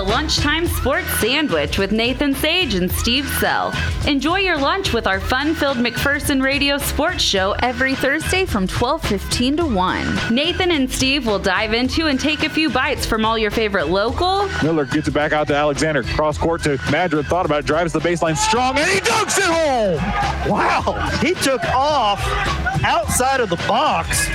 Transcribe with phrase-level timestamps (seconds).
[0.00, 3.70] the Lunchtime Sports Sandwich with Nathan Sage and Steve Sell.
[4.06, 9.66] Enjoy your lunch with our fun-filled McPherson Radio Sports Show every Thursday from 12:15 to
[9.66, 10.34] 1.
[10.34, 13.88] Nathan and Steve will dive into and take a few bites from all your favorite
[13.88, 14.48] local.
[14.62, 16.02] Miller gets it back out to Alexander.
[16.02, 17.26] Cross court to Madrid.
[17.26, 17.66] Thought about it.
[17.66, 20.50] Drives the baseline strong, and he dunks it home.
[20.50, 22.22] Wow, he took off
[22.84, 24.30] outside of the box.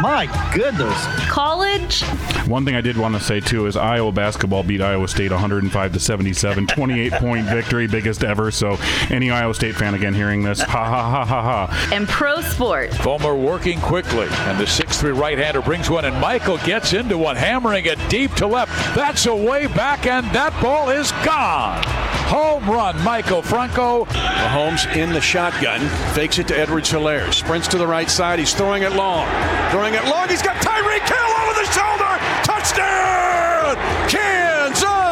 [0.00, 0.96] My goodness.
[1.28, 2.02] College.
[2.46, 5.92] One thing I did want to say too is Iowa basketball beat Iowa State 105
[5.92, 8.50] to 77, 28 point victory, biggest ever.
[8.50, 8.78] So
[9.10, 11.90] any Iowa State fan again hearing this, ha ha ha ha ha.
[11.92, 12.96] And pro sports.
[12.98, 17.86] Fulmer working quickly, and the 6'3 right-hander brings one, and Maikel gets into one, hammering
[17.86, 18.72] it deep to left.
[18.94, 21.82] That's a way back, and that ball is gone.
[22.28, 24.04] Home run, Maikel Franco.
[24.04, 25.80] Mahomes in the shotgun,
[26.12, 28.38] fakes it to Edwards Helaire, sprints to the right side.
[28.38, 29.26] He's throwing it long,
[29.70, 30.28] throwing it long.
[30.28, 32.18] He's got Tyreek Hill over the shoulder.
[32.44, 34.37] Touchdown,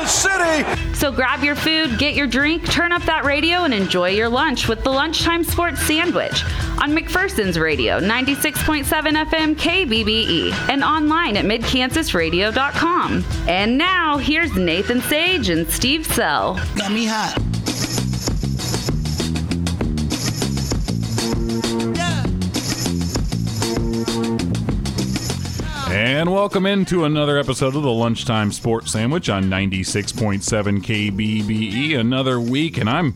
[0.07, 0.95] Kansas City.
[0.95, 4.69] So grab your food, get your drink, turn up that radio, and enjoy your lunch
[4.69, 6.45] with the Lunchtime Sports Sandwich
[6.81, 13.25] on McPherson's Radio, 96.7 FM KBBE, and online at midkansasradio.com.
[13.49, 16.55] And now, here's Nathan Sage and Steve Sell.
[16.77, 17.46] Got me hot.
[26.07, 30.41] And welcome into another episode of the Lunchtime Sports Sandwich on 96.7
[30.81, 31.99] KBBE.
[31.99, 33.13] Another week, and I'm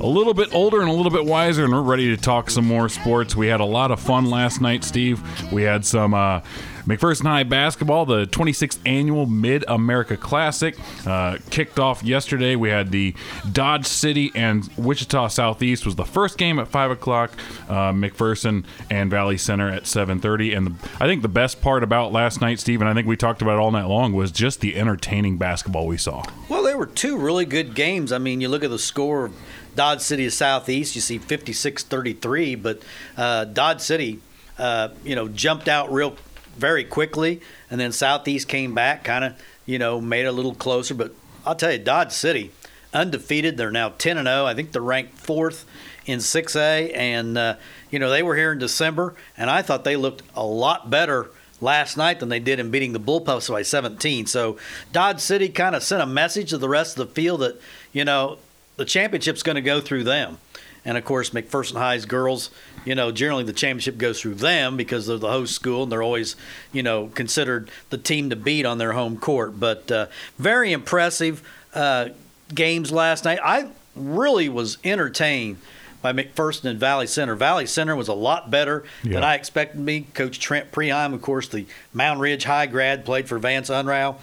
[0.00, 2.66] a little bit older and a little bit wiser, and we're ready to talk some
[2.66, 3.36] more sports.
[3.36, 5.22] We had a lot of fun last night, Steve.
[5.52, 6.14] We had some.
[6.14, 6.40] Uh,
[6.86, 12.56] McPherson High basketball, the 26th annual Mid America Classic, uh, kicked off yesterday.
[12.56, 13.14] We had the
[13.50, 17.32] Dodge City and Wichita Southeast was the first game at five o'clock.
[17.68, 20.56] Uh, McPherson and Valley Center at 7:30.
[20.56, 23.16] And the, I think the best part about last night, Steve, and I think we
[23.16, 26.24] talked about it all night long, was just the entertaining basketball we saw.
[26.48, 28.12] Well, there were two really good games.
[28.12, 29.34] I mean, you look at the score of
[29.74, 32.82] Dodge City of Southeast, you see 56 33, but
[33.16, 34.20] uh, Dodge City,
[34.58, 36.16] uh, you know, jumped out real
[36.56, 37.40] very quickly,
[37.70, 39.34] and then Southeast came back, kind of,
[39.66, 40.94] you know, made a little closer.
[40.94, 41.14] But
[41.44, 42.50] I'll tell you, Dodge City,
[42.92, 43.56] undefeated.
[43.56, 44.44] They're now 10 and 0.
[44.44, 45.64] I think they're ranked fourth
[46.06, 47.56] in 6A, and uh,
[47.90, 51.30] you know they were here in December, and I thought they looked a lot better
[51.60, 54.26] last night than they did in beating the Bullpups by 17.
[54.26, 54.58] So
[54.92, 57.60] Dodge City kind of sent a message to the rest of the field that
[57.92, 58.38] you know
[58.76, 60.38] the championship's going to go through them.
[60.84, 62.50] And of course, McPherson High's girls,
[62.84, 66.02] you know, generally the championship goes through them because they're the host school and they're
[66.02, 66.34] always,
[66.72, 69.60] you know, considered the team to beat on their home court.
[69.60, 70.06] But uh,
[70.38, 71.40] very impressive
[71.72, 72.08] uh,
[72.52, 73.38] games last night.
[73.44, 75.58] I really was entertained
[76.00, 77.36] by McPherson and Valley Center.
[77.36, 79.12] Valley Center was a lot better Yeah.
[79.14, 80.00] than I expected to be.
[80.14, 84.16] Coach Trent Preheim, of course, the Moundridge High grad, played for Vance Unrau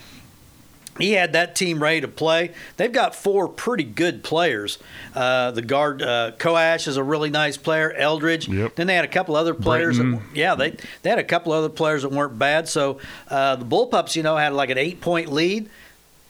[1.00, 2.52] he had that team ready to play.
[2.78, 4.78] They've got four pretty good players.
[5.16, 7.92] Uh, the guard uh, Coash is a really nice player.
[7.94, 8.48] Eldridge.
[8.48, 8.76] Yep.
[8.76, 9.98] Then they had a couple other players.
[9.98, 12.68] That, yeah, they they had a couple other players that weren't bad.
[12.68, 13.00] So
[13.30, 15.70] uh, the Bullpups, you know, had like an eight point lead.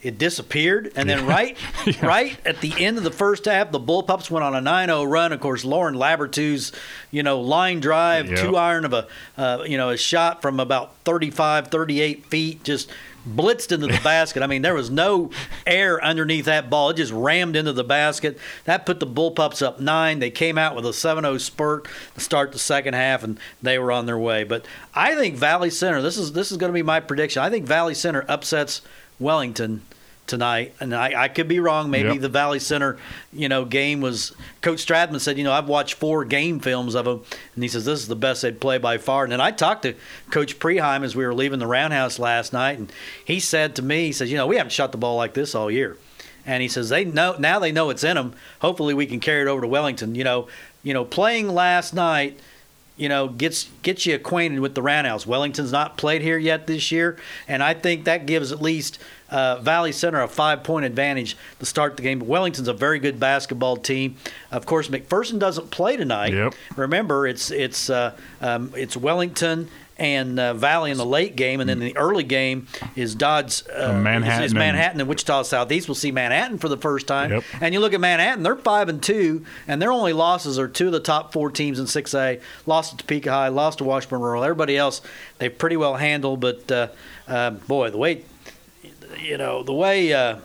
[0.02, 1.58] It disappeared, and then right,
[2.02, 5.34] right at the end of the first half, the Bullpups went on a 9-0 run.
[5.34, 6.72] Of course, Lauren Labertu's,
[7.12, 8.40] you know, line drive, Yep.
[8.40, 9.08] two iron of a,
[9.38, 12.90] uh, you know, a shot from about 35, 38 feet, just
[13.28, 14.44] blitzed into the basket.
[14.44, 15.30] I mean, there was no
[15.66, 16.90] air underneath that ball.
[16.90, 18.38] It just rammed into the basket.
[18.66, 20.20] That put the Bullpups up nine.
[20.20, 23.92] They came out with a 7-0 spurt to start the second half, and they were
[23.92, 24.44] on their way.
[24.44, 26.02] But I think Valley Center.
[26.02, 27.42] This is this is going to be my prediction.
[27.42, 28.82] I think Valley Center upsets
[29.20, 29.82] Wellington
[30.30, 31.90] tonight, and I, I could be wrong.
[31.90, 32.22] Maybe Yep.
[32.22, 32.98] the Valley Center,
[33.34, 34.34] you know, game was.
[34.62, 37.22] Coach Strathman said, you know, I've watched four game films of him,
[37.56, 39.24] and he says this is the best they'd play by far.
[39.24, 39.96] And then I talked to
[40.32, 42.92] Coach Preheim as we were leaving the Roundhouse last night, and
[43.26, 45.54] he said to me, he says, you know, we haven't shot the ball like this
[45.56, 45.98] all year.
[46.46, 48.34] And he says they know now they know it's in them.
[48.60, 50.16] Hopefully we can carry it over to Wellington.
[50.16, 50.48] You know,
[50.84, 52.40] you know, playing last night
[53.00, 55.26] you know, gets gets you acquainted with the Roundhouse.
[55.26, 57.18] Wellington's not played here yet this year,
[57.48, 59.00] and I think that gives at least
[59.30, 62.20] uh, Valley Center a five point advantage to start the game.
[62.20, 64.18] But Wellington's a very good basketball team.
[64.52, 66.34] Of course, McPherson doesn't play tonight.
[66.34, 66.54] Yep.
[66.76, 69.70] Remember, it's it's uh, um, it's Wellington
[70.00, 73.68] and uh, Valley in the late game, and then the early game is Dodds.
[73.68, 75.88] Uh, Manhattan is, is Manhattan and Wichita Southeast.
[75.88, 77.32] We'll see Manhattan for the first time.
[77.32, 77.44] Yep.
[77.62, 80.88] And you look at Manhattan; they're five and two, and their only losses are two
[80.88, 82.42] of the top four teams in 6A.
[82.66, 84.44] Lost to Topeka High, lost to Washburn Rural.
[84.44, 85.02] Everybody else
[85.38, 86.40] they pretty well handled.
[86.40, 86.88] But uh,
[87.28, 88.24] uh, boy, the way
[89.20, 90.38] you know the way uh,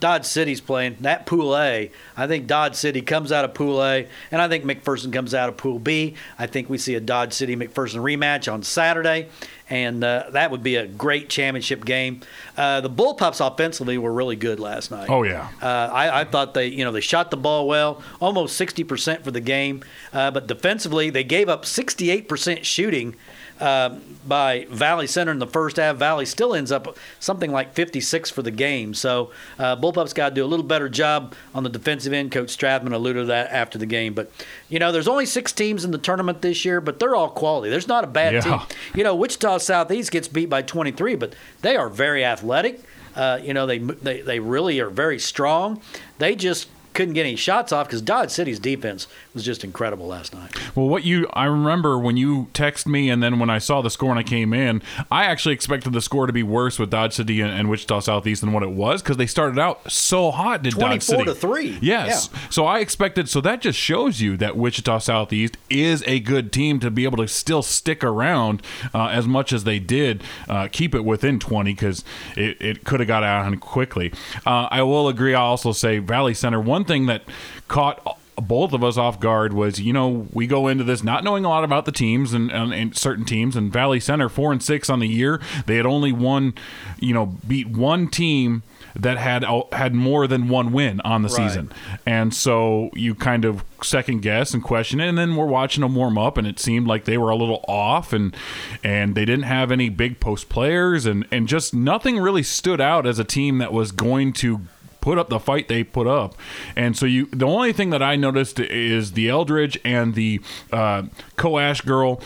[0.00, 1.90] Dodge City's playing that Pool A.
[2.16, 5.48] I think Dodge City comes out of Pool A, and I think McPherson comes out
[5.48, 6.14] of Pool B.
[6.38, 9.28] I think we see a Dodge City McPherson rematch on Saturday,
[9.68, 12.20] and uh, that would be a great championship game.
[12.56, 15.10] Uh, the Bullpups offensively were really good last night.
[15.10, 15.48] Oh, yeah.
[15.60, 19.30] Uh, I, I, thought they, you know, they shot the ball well, almost 60% for
[19.30, 23.16] the game, uh, but defensively they gave up 68% shooting
[23.60, 23.96] uh,
[24.26, 25.96] by Valley Center in the first half.
[25.96, 28.94] Valley still ends up something like 56 for the game.
[28.94, 32.32] So uh, Bullpups got to do a little better job on the defensive end.
[32.32, 34.14] Coach Strathman alluded to that after the game.
[34.14, 34.30] But,
[34.68, 37.70] you know, there's only six teams in the tournament this year, but they're all quality.
[37.70, 38.40] There's not a bad yeah.
[38.40, 38.60] team.
[38.94, 42.80] You know, Wichita Southeast gets beat by 23, but they are very athletic.
[43.16, 45.82] Uh, you know, they, they they really are very strong.
[46.18, 50.34] They just couldn't get any shots off because Dodge City's defense was just incredible last
[50.34, 50.50] night.
[50.74, 53.88] Well, what you I remember when you text me, and then when I saw the
[53.88, 57.12] score and I came in, I actually expected the score to be worse with Dodge
[57.12, 60.64] City and, and Wichita Southeast than what it was because they started out so hot.
[60.64, 61.78] Did Dodge City to three?
[61.80, 62.30] Yes.
[62.32, 62.40] Yeah.
[62.50, 63.28] So I expected.
[63.28, 67.18] So that just shows you that Wichita Southeast is a good team to be able
[67.18, 68.60] to still stick around
[68.92, 72.02] uh, as much as they did, uh, keep it within twenty because
[72.36, 74.12] it, it could have got out quickly.
[74.44, 75.34] Uh, I will agree.
[75.34, 76.60] I also say Valley Center.
[76.60, 77.22] One thing that
[77.68, 81.44] caught both of us off guard was you know we go into this not knowing
[81.44, 84.62] a lot about the teams and, and, and, certain teams and Valley Center four and
[84.62, 86.54] six on the year they had only won
[87.00, 88.62] you know beat one team
[88.94, 91.48] that had oh, had more than one win on the right.
[91.48, 91.70] season
[92.06, 95.94] and so you kind of second guess and question it and then we're watching them
[95.94, 98.36] warm up and it seemed like they were a little off and
[98.82, 103.06] and they didn't have any big post players and and just nothing really stood out
[103.06, 104.60] as a team that was going to
[105.08, 106.34] put up the fight they put up.
[106.76, 111.04] And so you, the only thing that I noticed is the Eldridge and the uh,
[111.38, 112.20] Coash girl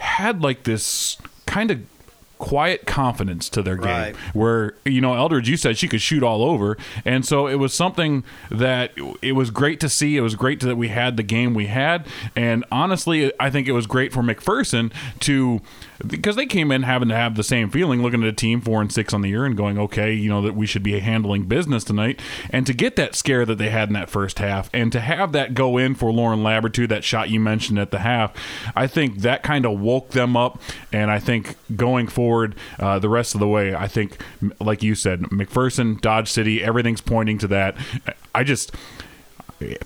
[0.00, 1.80] had like this kind of
[2.40, 3.86] quiet confidence to their game.
[3.86, 4.16] Right.
[4.34, 6.76] where you know Eldridge you said she could shoot all over.
[7.04, 8.92] And so it was something that
[9.22, 10.16] it was great to see.
[10.16, 12.06] It was great that we had the game we had.
[12.34, 15.60] And honestly I think it was great for McPherson to
[16.06, 18.80] because they came in having to have the same feeling, looking at a team four
[18.80, 21.44] and six on the year and going, okay, you know that we should be handling
[21.44, 24.92] business tonight, and to get that scare that they had in that first half, and
[24.92, 28.32] to have that go in for Lauren Labertu, that shot you mentioned at the half,
[28.74, 30.60] I think that kind of woke them up,
[30.90, 32.29] and I think going forward
[32.78, 34.22] uh, the rest of the way, I think,
[34.60, 37.76] like you said, McPherson, Dodge City, everything's pointing to that.
[38.34, 38.72] I just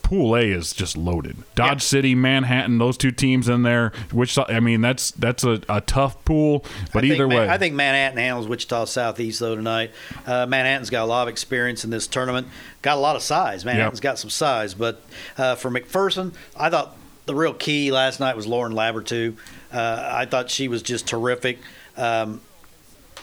[0.02, 1.36] Pool A is just loaded.
[1.56, 1.88] Dodge yeah.
[1.88, 3.92] City, Manhattan, those two teams in there.
[4.12, 6.64] Which I mean, that's that's a, a tough pool.
[6.92, 9.90] But either Man, way, I think Manhattan handles Wichita Southeast though tonight.
[10.26, 12.46] Uh, Manhattan's got a lot of experience in this tournament.
[12.82, 13.64] Got a lot of size.
[13.64, 14.02] Manhattan's yep.
[14.02, 14.74] got some size.
[14.74, 15.02] But
[15.36, 16.96] uh, for McPherson, I thought
[17.26, 19.36] the real key last night was Lauren Labertu.
[19.72, 21.58] Uh, I thought she was just terrific.
[21.96, 22.40] Um,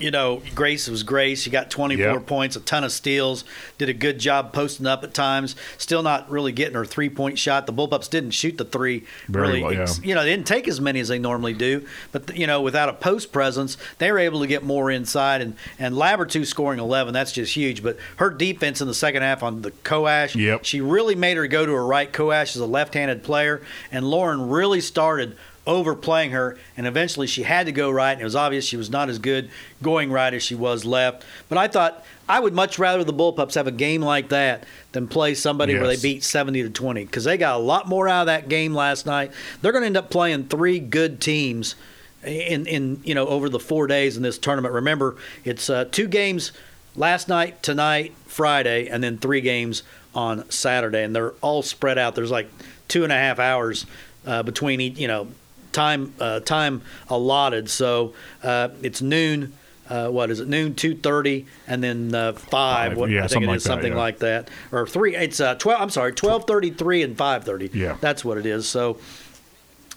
[0.02, 1.42] you know, Grace was Grace.
[1.42, 2.26] She got 24 yep.
[2.26, 3.44] points, a ton of steals,
[3.78, 5.56] did a good job posting up at times.
[5.78, 7.68] Still not really getting her three point shot.
[7.68, 9.64] The Bullpups didn't shoot the three Very really.
[9.64, 9.88] Well, yeah.
[10.04, 11.86] You know, they didn't take as many as they normally do.
[12.12, 15.42] But you know, without a post presence, they were able to get more inside.
[15.42, 17.84] And and Labertu scoring 11, that's just huge.
[17.84, 20.66] But her defense in the second half on the Coash, yep.
[20.66, 22.12] she really made her go to her right.
[22.12, 27.68] Coash is a left-handed player, and Lauren really started overplaying her, and eventually she had
[27.68, 29.50] to go right, and it was obvious she was not as good
[29.82, 31.24] going right as she was left.
[31.50, 35.08] But I thought I would much rather the Bullpups have a game like that than
[35.08, 35.82] play somebody yes.
[35.82, 38.50] where they beat 70 to 20 because they got a lot more out of that
[38.50, 39.32] game last night.
[39.62, 41.76] They're going to end up playing three good teams
[42.24, 44.74] in in you know over the four days in this tournament.
[44.74, 46.52] Remember, it's uh, two games
[46.96, 52.16] last night, tonight, Friday, and then three games on Saturday, and they're all spread out.
[52.16, 52.50] There's like
[52.88, 53.86] two and a half hours
[54.26, 55.28] uh, between each, you know
[55.72, 57.70] time uh, time allotted.
[57.70, 58.14] So
[58.44, 59.54] uh, it's noon.
[59.90, 60.48] Uh, what is it?
[60.48, 62.92] Noon two thirty, and then uh, five.
[62.92, 62.98] Five.
[62.98, 64.00] What, Yeah, I think something it like is that, something yeah.
[64.00, 65.16] like that, or three.
[65.16, 65.82] It's uh, twelve.
[65.82, 67.70] I'm sorry, twelve thirty three and five thirty.
[67.74, 67.98] Yeah.
[68.00, 68.70] that's what it is.
[68.70, 69.00] So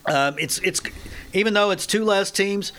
[0.07, 0.81] um, it's it's
[1.33, 2.73] even though it's two less teams,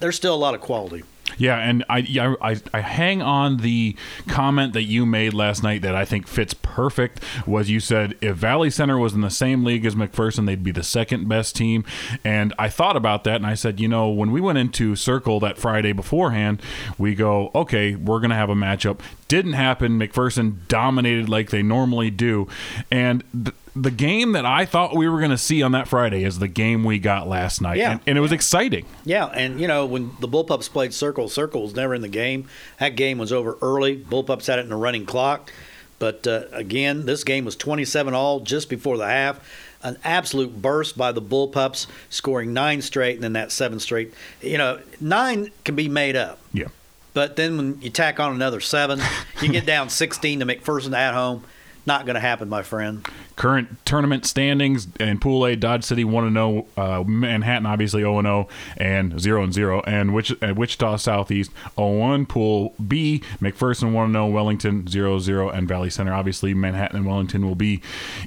[0.00, 1.04] there's still a lot of quality.
[1.38, 3.96] Yeah, and I, I I hang on the
[4.28, 7.22] comment that you made last night that I think fits perfect.
[7.46, 10.72] Was you said if Valley Center was in the same league as McPherson, they'd be
[10.72, 11.84] the second best team.
[12.24, 15.40] And I thought about that, and I said, you know, when we went into Circle
[15.40, 16.62] that Friday beforehand,
[16.98, 19.00] we go, okay, we're gonna have a matchup.
[19.28, 19.98] Didn't happen.
[19.98, 22.48] McPherson dominated like they normally do,
[22.90, 23.24] and.
[23.32, 26.38] Th- the game that I thought we were going to see on that Friday is
[26.38, 27.92] the game we got last night, Yeah.
[27.92, 28.84] and, and it was exciting.
[29.04, 32.48] Yeah, and you know when the Bullpups played Circle, Circle was never in the game.
[32.78, 33.96] That game was over early.
[33.96, 35.52] Bullpups had it in a running clock,
[35.98, 39.40] but uh, again, this game was 27 all just before the half.
[39.82, 44.12] An absolute burst by the Bullpups, scoring nine straight and then that seven straight.
[44.42, 46.66] You know, nine can be made up, Yeah.
[47.14, 49.00] But then when you tack on another seven,
[49.40, 51.44] you get down 16 to McPherson at home.
[51.90, 53.04] Not going to happen, my friend.
[53.34, 58.22] Current tournament standings in Pool A, Dodge City 1 and 0, uh, Manhattan obviously 0
[58.22, 62.26] 0, and 0 and 0, and Wich- uh, Wichita Southeast 0 1.
[62.26, 66.14] Pool B, McPherson 1 and 0, Wellington 0 0, and Valley Center.
[66.14, 67.82] Obviously, Manhattan and Wellington will be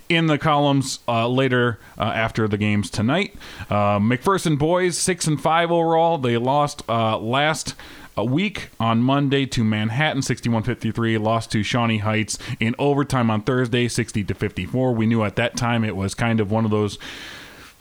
[0.10, 3.34] in the columns uh, later uh, after the games tonight.
[3.70, 6.17] Uh, McPherson boys 6 and 5 overall.
[6.17, 7.75] They lost last
[8.15, 13.88] a week on Monday to Manhattan 61-53 lost to Shawnee Heights in overtime on Thursday
[13.88, 16.98] 60 to 54 we knew at that time it was kind of one of those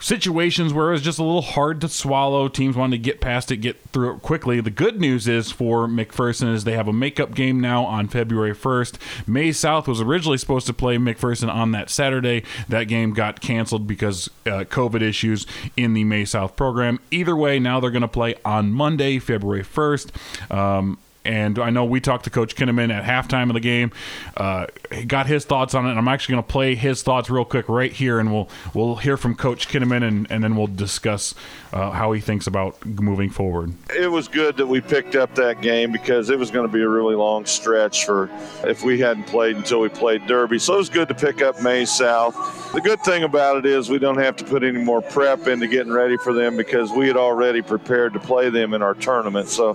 [0.03, 2.49] situations where it was just a little hard to swallow.
[2.49, 4.61] Teams wanted to get past it, get through it quickly.
[4.61, 8.55] The good news is for McPherson is they have a makeup game now on February
[8.55, 8.97] 1st.
[9.27, 12.43] Maize South was originally supposed to play McPherson on that Saturday.
[12.69, 16.99] That game got canceled because uh, COVID issues in the Maize South program.
[17.11, 20.53] Either way, now they're going to play on Monday, February 1st.
[20.53, 23.93] Um, and I know we talked to Coach Kinnaman at halftime of the game.
[24.37, 27.31] Uh, he got his thoughts on it, and I'm actually going to play his thoughts
[27.31, 30.67] real quick right here, and we'll we'll hear from Coach Kinnaman, and, and then we'll
[30.67, 31.35] discuss
[31.73, 33.73] uh, how he thinks about moving forward.
[33.97, 36.83] It was good that we picked up that game because it was going to be
[36.83, 38.29] a really long stretch for
[38.65, 40.59] if we hadn't played until we played Derby.
[40.59, 42.35] So it was good to pick up Maize South.
[42.73, 45.67] The good thing about it is we don't have to put any more prep into
[45.67, 49.49] getting ready for them because we had already prepared to play them in our tournament.
[49.49, 49.75] So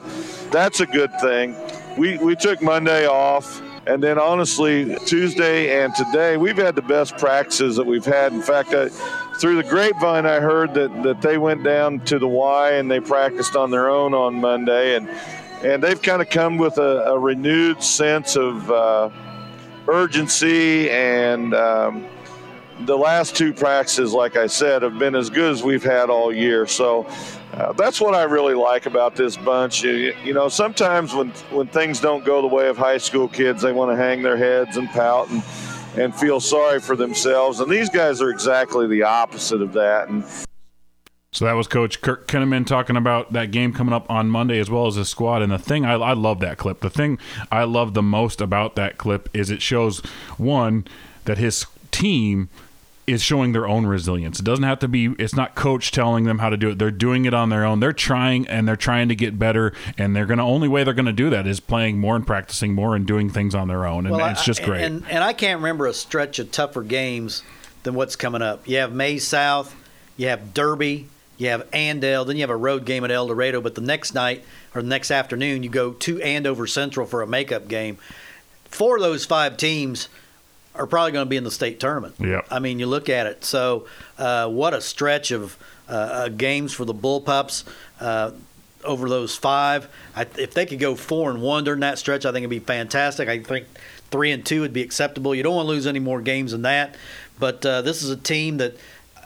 [0.52, 1.37] that's a good thing.
[1.98, 3.62] We, we took Monday off.
[3.88, 8.34] And then, honestly, Tuesday and today, we've had the best practices that we've had.
[8.34, 8.90] In fact, I,
[9.40, 13.00] through the grapevine, I heard that, that they went down to the Y and they
[13.00, 14.98] practiced on their own on Monday.
[14.98, 15.08] And,
[15.64, 19.10] and they've kind of come with a, a renewed sense of uh,
[19.88, 20.90] urgency.
[20.90, 22.06] And um,
[22.82, 26.34] the last two practices, like I said, have been as good as we've had all
[26.34, 26.68] year.
[26.68, 27.08] So
[27.54, 29.84] uh, that's what I really like about this bunch.
[29.84, 33.62] You, you, know, sometimes when when things don't go the way of high school kids,
[33.62, 35.42] they want to hang their heads and pout and
[35.98, 37.60] and feel sorry for themselves.
[37.60, 40.10] And these guys are exactly the opposite of that.
[40.10, 40.24] And
[41.32, 44.70] so that was Coach Kirk Kinnaman talking about that game coming up on Monday as
[44.70, 45.42] well as his squad.
[45.42, 46.82] And the thing I, I love that clip.
[46.82, 47.18] The thing
[47.52, 50.00] I love the most about that clip is it shows
[50.38, 50.86] one
[51.26, 52.50] that his team
[53.08, 54.40] is showing their own resilience.
[54.40, 56.78] It doesn't have to be it's not coach telling them how to do it.
[56.78, 57.80] They're doing it on their own.
[57.80, 60.94] They're trying and they're trying to get better and they're going to only way they're
[60.94, 63.88] going to do that is playing more and practicing more and doing things on their
[63.88, 64.84] own and Well, it's just great.
[64.84, 67.44] And, and I can't remember a stretch of tougher games
[67.84, 68.68] than what's coming up.
[68.68, 69.74] You have Maize South,
[70.18, 73.62] you have Derby, you have Andale, then you have a road game at El Dorado.
[73.62, 74.44] But the next night
[74.76, 78.00] or the next afternoon, you go to Andover Central for a makeup game.
[78.66, 80.10] For those five teams
[80.78, 82.16] are probably going to be in the state tournament.
[82.20, 82.42] Yeah.
[82.50, 83.44] I mean, you look at it.
[83.44, 85.58] So, uh, what a stretch of
[85.90, 87.64] uh, uh, games for the Bullpups
[88.00, 88.32] uh,
[88.84, 89.90] over those five.
[90.16, 92.60] I, if they could go four and one during that stretch, I think it'd be
[92.60, 93.28] fantastic.
[93.28, 93.68] I think
[94.12, 95.36] three and two would be acceptable.
[95.36, 96.96] You don't want to lose any more games than that.
[97.40, 98.76] But uh, this is a team that,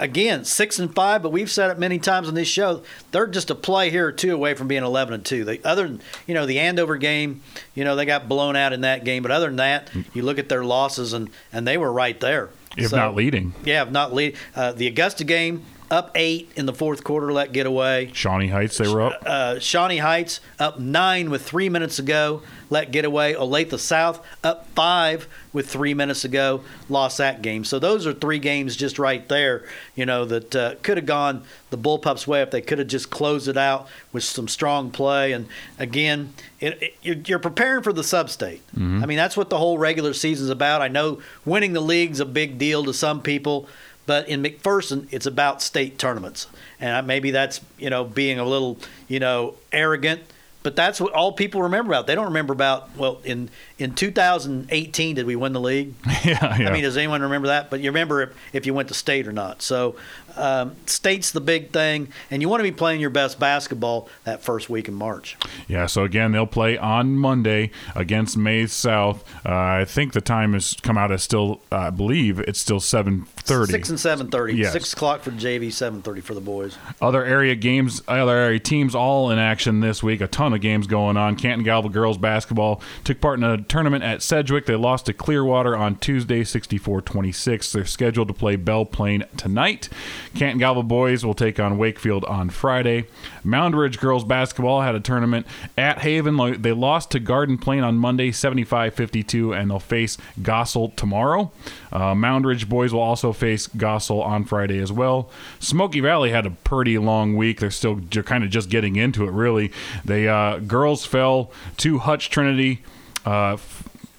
[0.01, 1.24] again, six and five.
[1.24, 2.84] But we've said it many times on this show.
[3.12, 5.46] They're just a play here or two away from being eleven and two.
[5.46, 7.41] The other you know the Andover game,
[7.75, 9.24] you know they got blown out in that game.
[9.24, 12.50] But other than that, you look at their losses and and they were right there.
[12.75, 13.53] if So- not leading.
[13.63, 14.38] yeah, if not leading.
[14.55, 18.10] Uh, the Augusta game up eight in the fourth quarter, let get away.
[18.13, 19.24] Shawnee Heights they were up.
[19.25, 23.33] Uh, Shawnee Heights up nine with three minutes ago, let get away.
[23.33, 27.65] Olathe South up five with three minutes ago, lost that game.
[27.65, 31.43] So those are three games just right there, you know, that uh, could have gone
[31.71, 35.33] the Bullpups' way if they could have just closed it out with some strong play.
[35.33, 38.62] And again, it, it, you're- you're preparing for the sub-state.
[38.75, 40.81] I mean, that's what the whole regular season's about.
[40.81, 43.67] I know winning the league's a big deal to some people.
[44.12, 46.48] But in McPherson, it's about state tournaments,
[46.82, 48.77] and maybe that's you know being a little
[49.08, 50.20] you know arrogant.
[50.63, 52.08] But that's what all people remember about.
[52.08, 53.50] They don't remember about well in
[53.82, 55.94] in 2018 did we win the league?
[56.06, 56.16] yeah,
[56.58, 56.70] yeah.
[56.70, 57.70] I mean, does anyone remember that?
[57.70, 59.62] But you remember if, if you went to state or not.
[59.62, 59.96] So
[60.36, 64.42] um, state's the big thing, and you want to be playing your best basketball that
[64.42, 65.38] first week in March.
[65.68, 69.24] Yeah, so again, they'll play on Monday against Maize South.
[69.46, 72.80] Uh, I think the time has come out as still, uh, I believe it's still
[72.80, 73.72] seven thirty.
[73.72, 74.56] Six and seven thirty.
[74.56, 74.74] Yes.
[74.74, 76.78] Six o'clock for JV, seven thirty for the boys.
[77.02, 80.22] Other area games, other area teams all in action this week.
[80.22, 81.36] A ton of games going on.
[81.36, 84.66] Canton Galva girls basketball took part in a tournament at Sedgwick.
[84.66, 87.72] They lost to Clearwater on Tuesday, 64-26.
[87.72, 89.88] They're scheduled to play Belle Plaine tonight.
[90.36, 93.06] Canton Galva boys will take on Wakefield on Friday.
[93.46, 95.48] Moundridge girls basketball had a tournament
[95.78, 96.62] at Haven.
[96.62, 101.54] They lost to Garden Plain on Monday, 75-52, and they'll face Goessel tomorrow.
[101.94, 105.30] Uh, Moundridge boys will also face Goessel on Friday as well.
[105.60, 107.62] Smoky Valley had a pretty long week.
[107.62, 109.72] They're still kind of just getting into it, really.
[110.04, 112.84] They uh, girls fell to Hutch Trinity.
[113.25, 113.58] Uh,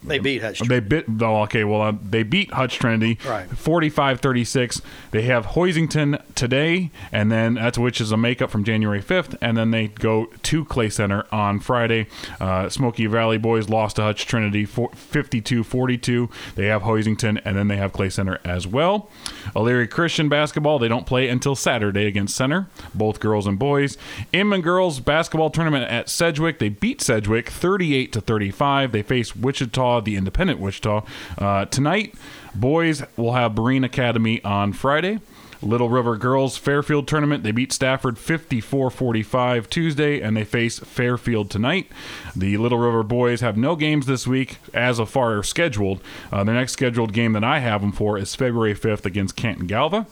[0.04, 0.61] they beat Hutch.
[0.61, 1.06] They bit.
[1.21, 1.64] Oh, okay.
[1.64, 3.18] Well, uh, they beat Hutch Trinity.
[3.26, 3.49] Right.
[3.49, 4.80] 45-36.
[5.11, 9.56] They have Hoisington today, and then that's which is a makeup from January 5th, and
[9.56, 12.06] then they go to Clay Center on Friday.
[12.40, 16.30] Uh, Smoky Valley boys lost to Hutch Trinity 52-42.
[16.54, 19.09] They have Hoisington, and then they have Clay Center as well.
[19.54, 20.78] Elyria Christian basketball.
[20.78, 23.97] They don't play until Saturday against Center, both girls and boys.
[24.32, 26.59] Inman girls basketball tournament at Sedgwick.
[26.59, 28.92] They beat Sedgwick 38 to 35.
[28.92, 31.04] They face Wichita the independent Wichita.
[31.38, 32.14] Uh, tonight,
[32.54, 35.20] boys will have Berean Academy on Friday.
[35.62, 37.44] Little River Girls Fairfield Tournament.
[37.44, 41.90] They beat Stafford 54 45 Tuesday, and they face Fairfield tonight.
[42.34, 46.02] The Little River Boys have no games this week as of far as scheduled.
[46.32, 49.66] Uh, their next scheduled game that I have them for is February 5th against Canton
[49.66, 50.06] Galva.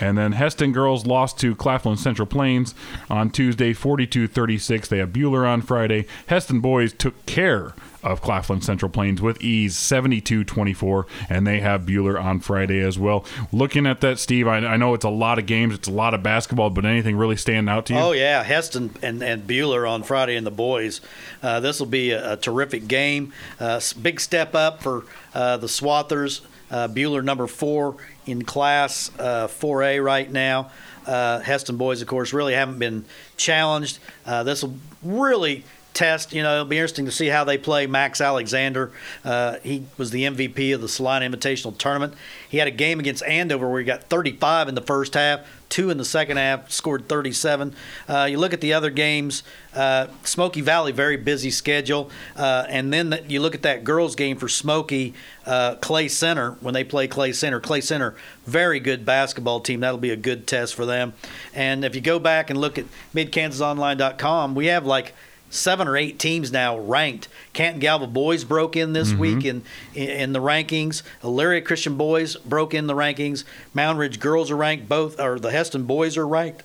[0.00, 2.74] And then Hesston girls lost to Claflin Central Plains
[3.08, 4.88] on Tuesday, 42 36.
[4.88, 6.06] They have Buhler on Friday.
[6.28, 7.74] Hesston boys took care
[8.04, 12.98] of Claflin Central Plains with ease, 72 24, and they have Buhler on Friday as
[12.98, 13.24] well.
[13.50, 16.12] Looking at that, Steve, I, I, know it's a lot of games, it's a lot
[16.12, 17.98] of basketball, but anything really stand out to you?
[17.98, 18.44] Oh, yeah.
[18.44, 21.00] Hesston and, and Buhler on Friday and the boys.
[21.42, 23.32] Uh, this will be a, a, terrific game.
[23.58, 26.42] Uh, big step up for uh, the Swathers.
[26.74, 27.94] Uh, Buhler, number four
[28.26, 30.72] in class 4A uh, right now.
[31.06, 33.04] Uh, Hesston boys, of course, really haven't been
[33.36, 34.00] challenged.
[34.24, 35.62] this will really
[35.94, 36.32] test.
[36.32, 38.90] You know, it'll be interesting to see how they play Max Alexander.
[39.24, 42.14] Uh, he was the MVP of the Salina Invitational Tournament.
[42.48, 45.90] He had a game against Andover where he got 35 in the first half, two
[45.90, 47.74] in the second half, scored 37.
[48.08, 52.10] Uh, you look at the other games, uh, Smoky Valley, very busy schedule.
[52.36, 55.14] Uh, and then the, you look at that girls' game for Smoky,
[55.46, 57.60] uh, Clay Center, when they play Clay Center.
[57.60, 58.14] Clay Center,
[58.46, 59.80] very good basketball team.
[59.80, 61.14] That'll be a good test for them.
[61.54, 65.14] And if you go back and look at midkansasonline.com, we have like–
[65.54, 67.28] seven or eight teams now ranked.
[67.52, 69.18] Canton Galva boys broke in this mm-hmm.
[69.18, 69.62] week in,
[69.94, 71.02] in the rankings.
[71.22, 73.44] Elyria Christian boys broke in the rankings.
[73.74, 74.88] Moundridge girls are ranked.
[74.88, 76.64] Both or the Hesston boys are ranked.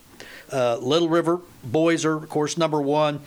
[0.51, 3.21] Uh, Little River boys are of course number one.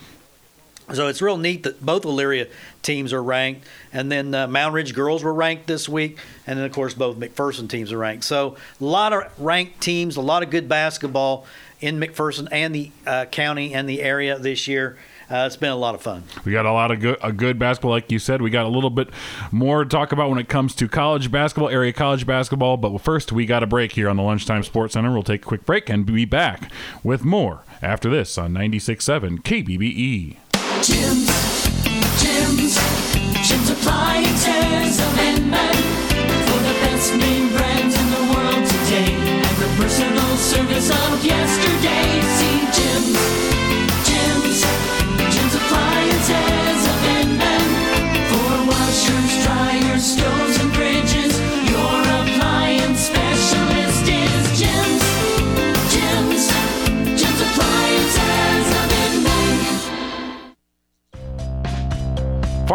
[0.93, 2.51] So it's real neat that both Elyria
[2.83, 6.73] teams are ranked, and then uh, Moundridge girls were ranked this week, and then of
[6.73, 8.25] course both McPherson teams are ranked.
[8.25, 11.47] So a lot of ranked teams, a lot of good basketball
[11.81, 14.99] in McPherson and the uh, county and the area this year.
[15.31, 16.25] Uh, it's been a lot of fun.
[16.45, 18.43] We got a lot of good, a good basketball, like you said.
[18.43, 19.09] We got a little bit
[19.51, 22.77] more to talk about when it comes to college basketball, area college basketball.
[22.77, 25.13] But first, we got a break here on the Lunchtime Sports Center.
[25.13, 26.71] We'll take a quick break and be back
[27.03, 30.37] with more after this on 96.7 KBBE.
[30.83, 31.29] Jim's,
[32.23, 32.77] Jim's,
[33.49, 35.75] Jim's Appliances of Inman
[36.47, 42.21] for the best name brands in the world today and the personal service of yesterday.
[42.37, 43.42] See Jim's.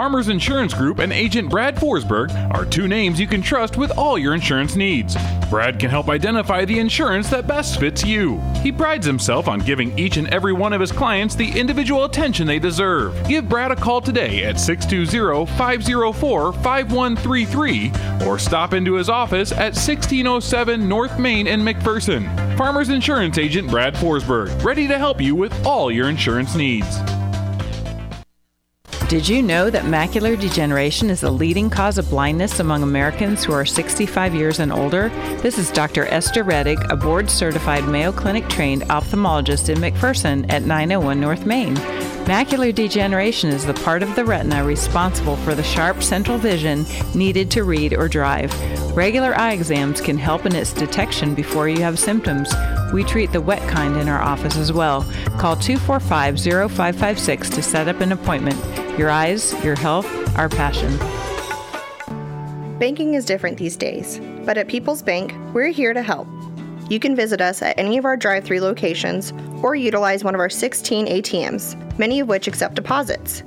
[0.07, 4.17] Farmers Insurance Group and agent Brad Forsberg are two names you can trust with all
[4.17, 5.17] your insurance needs.
[5.49, 8.39] Brad can help identify the insurance that best fits you.
[8.63, 12.47] He prides himself on giving each and every one of his clients the individual attention
[12.47, 13.21] they deserve.
[13.27, 17.91] Give Brad a call today at 620 504 5133
[18.25, 22.57] or stop into his office at 1607 North Main in McPherson.
[22.57, 26.97] Farmers Insurance Agent Brad Forsberg, ready to help you with all your insurance needs.
[29.09, 33.53] Did you know that macular degeneration is the leading cause of blindness among Americans who
[33.53, 35.07] are 65 years and older?
[35.41, 36.07] This is Dr.
[36.07, 41.77] Esther Reddick, a board certified Mayo Clinic trained ophthalmologist in McPherson at 901 North Main.
[42.25, 47.49] Macular degeneration is the part of the retina responsible for the sharp central vision needed
[47.51, 48.53] to read or drive.
[48.93, 52.53] Regular eye exams can help in its detection before you have symptoms.
[52.93, 55.01] We treat the wet kind in our office as well.
[55.37, 56.39] Call 245
[56.71, 58.57] 0556 to set up an appointment.
[58.97, 60.97] Your eyes, your health, our passion.
[62.79, 66.27] Banking is different these days, but at People's Bank, we're here to help.
[66.89, 70.39] You can visit us at any of our drive through locations or utilize one of
[70.39, 73.43] our 16 ATMs, many of which accept deposits.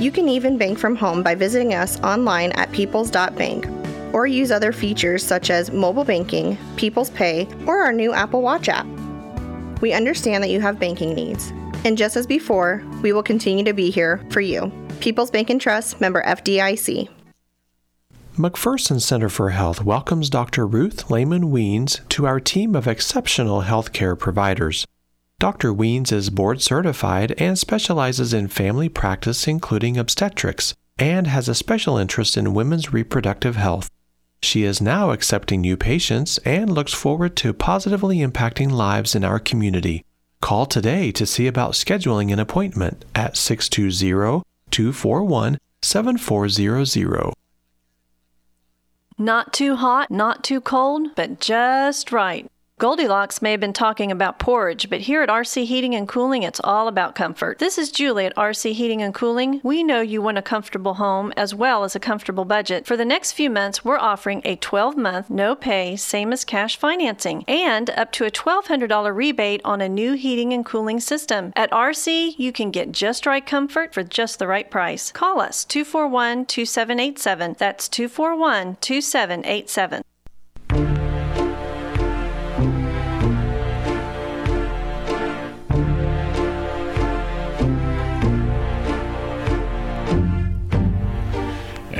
[0.00, 3.79] You can even bank from home by visiting us online at peoples.bank
[4.12, 8.68] or use other features such as mobile banking, People's Pay, or our new Apple Watch
[8.68, 8.86] app.
[9.80, 11.50] We understand that you have banking needs,
[11.84, 14.70] and just as before, we will continue to be here for you.
[15.00, 17.08] People's Bank and Trust, member FDIC.
[18.36, 20.66] McPherson Center for Health welcomes Dr.
[20.66, 24.86] Ruth Lehman Weens to our team of exceptional healthcare providers.
[25.38, 25.72] Dr.
[25.72, 31.96] Weens is board certified and specializes in family practice, including obstetrics, and has a special
[31.96, 33.90] interest in women's reproductive health.
[34.42, 39.38] She is now accepting new patients and looks forward to positively impacting lives in our
[39.38, 40.04] community.
[40.40, 47.32] Call today to see about scheduling an appointment at 620 241 7400.
[49.18, 52.50] Not too hot, not too cold, but just right.
[52.80, 56.62] Goldilocks may have been talking about porridge, but here at RC Heating and Cooling, it's
[56.64, 57.58] all about comfort.
[57.58, 59.60] This is Julie at RC Heating and Cooling.
[59.62, 62.86] We know you want a comfortable home as well as a comfortable budget.
[62.86, 66.78] For the next few months, we're offering a 12 month, no pay, same as cash
[66.78, 71.52] financing, and up to a $1,200 rebate on a new heating and cooling system.
[71.54, 75.12] At RC, you can get just right comfort for just the right price.
[75.12, 77.56] Call us 241 2787.
[77.58, 80.02] That's 241 2787.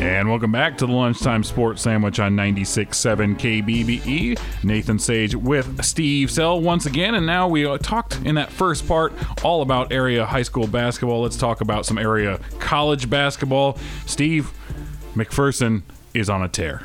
[0.01, 4.65] And welcome back to the Lunchtime Sports Sandwich on 96.7 KBBE.
[4.65, 7.17] Nathan Sage with Steve Sell once again.
[7.17, 9.13] And now we talked in that first part
[9.45, 11.21] all about area high school basketball.
[11.21, 13.77] Let's talk about some area college basketball.
[14.07, 14.51] Steve
[15.15, 15.83] McPherson
[16.15, 16.81] is on a tear.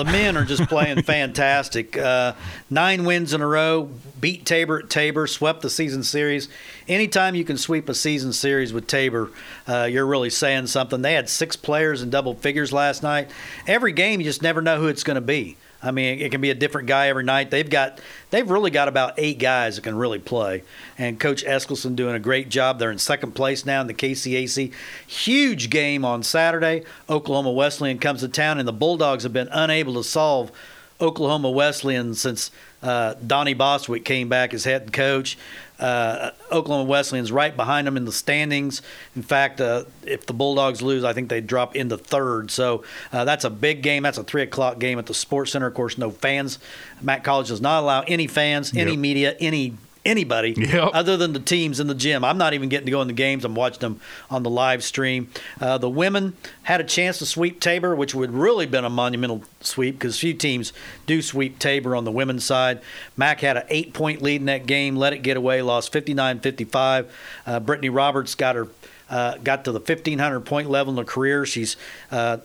[0.00, 1.94] The men are just playing fantastic.
[1.94, 2.32] Uh,
[2.70, 6.48] nine wins in a row, beat Tabor at Tabor, swept the season series.
[6.88, 9.30] Anytime you can sweep a season series with Tabor,
[9.68, 11.02] uh, you're really saying something.
[11.02, 13.28] They had six players in double figures last night.
[13.66, 15.58] Every game, you just never know who it's going to be.
[15.82, 17.50] I mean, it can be a different guy every night.
[17.50, 20.62] They've got, they've really got about eight guys that can really play,
[20.98, 22.78] and Coach Eskelson doing a great job.
[22.78, 24.72] They're in second place now in the KCAC.
[25.06, 26.84] Huge game on Saturday.
[27.08, 30.52] Oklahoma Wesleyan comes to town, and the Bulldogs have been unable to solve
[31.00, 32.50] Oklahoma Wesleyan since
[32.82, 35.38] uh, Donnie Bostwick came back as head coach.
[35.80, 38.82] Uh, Oklahoma Wesleyan's right behind them in the standings.
[39.16, 42.50] In fact, uh, if the Bulldogs lose, I think they drop into third.
[42.50, 44.02] So uh, that's a big game.
[44.02, 45.66] That's a three o'clock game at the Sports Center.
[45.66, 46.58] Of course, no fans.
[47.00, 48.98] Mac College does not allow any fans, any Yep.
[49.00, 50.90] media, any anybody Yep.
[50.94, 52.24] other than the teams in the gym.
[52.24, 53.44] I'm not even getting to go in the games.
[53.44, 55.28] I'm watching them on the live stream.
[55.60, 59.42] Uh, the women had a chance to sweep Tabor, which would really been a monumental
[59.60, 60.72] sweep because few teams
[61.06, 62.80] do sweep Tabor on the women's side.
[63.16, 66.40] Mac had an eight point lead in that game, let it get away, lost 59
[66.40, 67.12] 55.
[67.46, 68.68] Uh, Brittany Roberts got her.
[69.08, 71.44] Uh, got to the 1500 point level in her career.
[71.44, 71.76] She's
[72.12, 72.36] uh,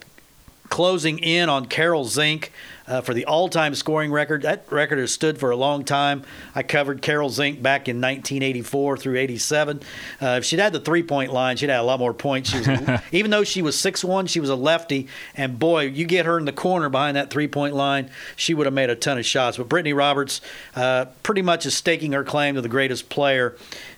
[0.69, 2.51] closing in on Carol Zink
[2.87, 4.43] uh, for the all-time scoring record.
[4.43, 6.23] That record has stood for a long time.
[6.53, 9.81] I covered Carol Zink back in 1984 through 87.
[10.21, 12.49] Uh, if she'd had the three-point line, she'd had a lot more points.
[12.51, 16.25] She was, even though she was 6'1", she was a lefty, and boy, you get
[16.25, 19.25] her in the corner behind that three-point line, she would have made a ton of
[19.25, 19.57] shots.
[19.57, 20.41] But Brittany Roberts
[20.75, 23.55] uh, pretty much is staking her claim to the greatest player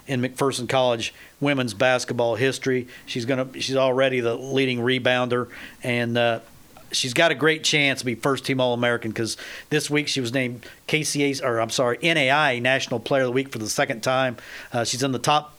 [0.08, 2.88] in McPherson College women's basketball history.
[3.06, 5.50] She's gonna she's already the leading rebounder
[5.84, 6.18] and.
[6.18, 6.40] Uh,
[6.92, 9.38] She's got a great chance to be first team All American because
[9.70, 13.50] this week she was named KCA's, or I'm sorry, NAIA National Player of the Week
[13.50, 14.38] for the second time.
[14.72, 15.57] Uh, she's in the top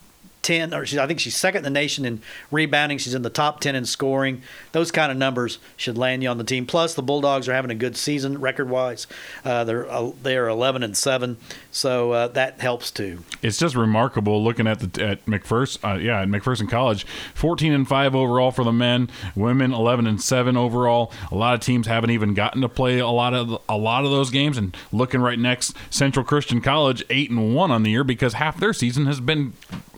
[0.49, 2.97] 10, or she's, I think she's second in the nation in rebounding.
[2.97, 4.41] She's in the top 10 in scoring.
[4.73, 6.65] Those kind of numbers should land you on the team.
[6.65, 9.07] Plus, the Bulldogs are having a good season record wise.
[9.45, 11.37] Uh, they're uh, they are 11 and seven,
[11.71, 13.25] so uh, that helps too.
[13.43, 15.97] It's just remarkable looking at the at McPherson.
[15.97, 19.11] Uh, yeah, at McPherson College, 14 and five overall for the men.
[19.37, 21.13] Women 11 and seven overall.
[21.31, 24.11] A lot of teams haven't even gotten to play a lot of a lot of
[24.11, 24.57] those games.
[24.57, 28.59] And looking right next, Central Christian College eight and one on the year because half
[28.59, 29.53] their season has been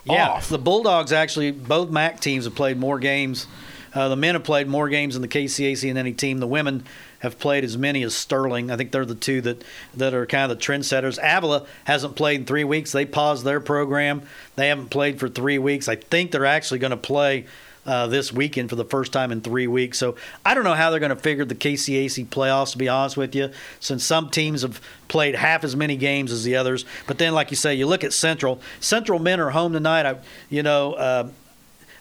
[0.05, 0.49] Yeah, off.
[0.49, 3.47] the Bulldogs actually, both MAC teams have played more games.
[3.93, 6.39] Uh, the men have played more games in the KCAC than any team.
[6.39, 6.85] The women
[7.21, 8.71] have played as many as Sterling.
[8.71, 11.19] I think they're the two that, that are kind of the trendsetters.
[11.23, 12.93] Avila hasn't played in three weeks.
[12.93, 14.23] They paused their program.
[14.57, 15.89] They haven't played for three weeks.
[15.89, 17.47] I think they're actually going to play
[17.91, 19.99] uh, this weekend for the first time in three weeks.
[19.99, 20.15] So
[20.47, 23.35] I don't know how they're going to figure the KCAC playoffs, to be honest with
[23.35, 23.51] you,
[23.81, 26.85] since some teams have played half as many games as the others.
[27.09, 28.61] But then, like you say, you look at Central.
[28.79, 30.07] Central men are home tonight.
[30.07, 31.29] I, you know, uh,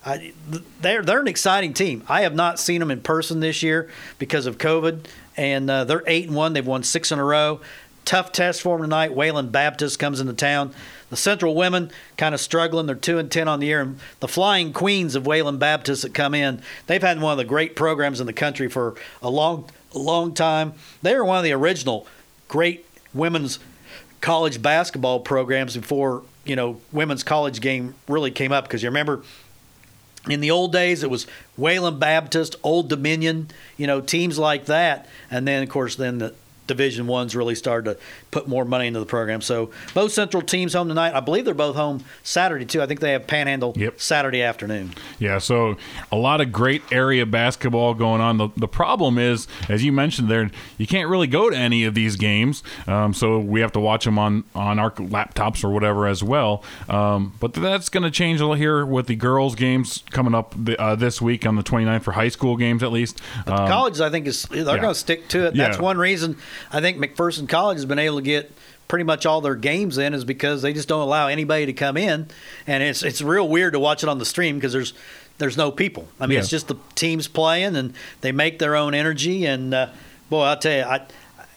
[0.05, 0.31] I,
[0.79, 2.03] they're they're an exciting team.
[2.07, 6.03] I have not seen them in person this year because of COVID, and uh, they're
[6.05, 6.53] eight and one.
[6.53, 7.61] They've won six in a row.
[8.05, 9.13] tough test for them tonight.
[9.15, 10.73] Wayland Baptist comes into town.
[11.09, 12.85] The Central women kind of struggling.
[12.85, 13.81] They're two and ten on the year.
[13.81, 17.45] And the Flying Queens of Wayland Baptist that come in, they've had one of the
[17.45, 20.73] great programs in the country for a long, long time.
[21.01, 22.07] They were one of the original
[22.47, 23.59] great women's
[24.21, 28.65] college basketball programs before you know women's college game really came up.
[28.65, 29.23] Because you remember
[30.27, 35.07] in the old days, it was Wayland Baptist, Old Dominion, you know, teams like that.
[35.31, 36.33] And then, of course, then the
[36.69, 37.99] Division Ones really started to
[38.31, 39.41] put more money into the program.
[39.41, 41.13] So both Central teams home tonight.
[41.13, 42.81] I believe they're both home Saturday too.
[42.81, 43.99] I think they have Panhandle yep.
[43.99, 44.93] Saturday afternoon.
[45.17, 45.75] Yeah, so
[46.11, 48.37] a lot of great area basketball going on.
[48.37, 51.95] The, the problem is, as you mentioned there, you can't really go to any of
[51.95, 56.07] these games, um, so we have to watch them on on our laptops or whatever
[56.07, 56.63] as well.
[56.87, 60.53] Um, but that's going to change a little here with the girls' games coming up
[60.57, 63.21] the, uh, this week on the 29th for high school games at least.
[63.47, 64.77] Um, colleges, I think, is they're yeah.
[64.77, 65.55] going to stick to it.
[65.55, 65.83] That's yeah.
[65.83, 66.37] one reason
[66.71, 68.51] I think McPherson College has been able to get
[68.87, 71.95] pretty much all their games in is because they just don't allow anybody to come
[71.95, 72.27] in,
[72.67, 74.93] and it's it's real weird to watch it on the stream because there's
[75.37, 76.07] there's no people.
[76.19, 76.39] I mean, yeah.
[76.39, 79.45] it's just the teams playing, and they make their own energy.
[79.45, 79.89] And uh,
[80.29, 81.05] boy, I'll tell you, I,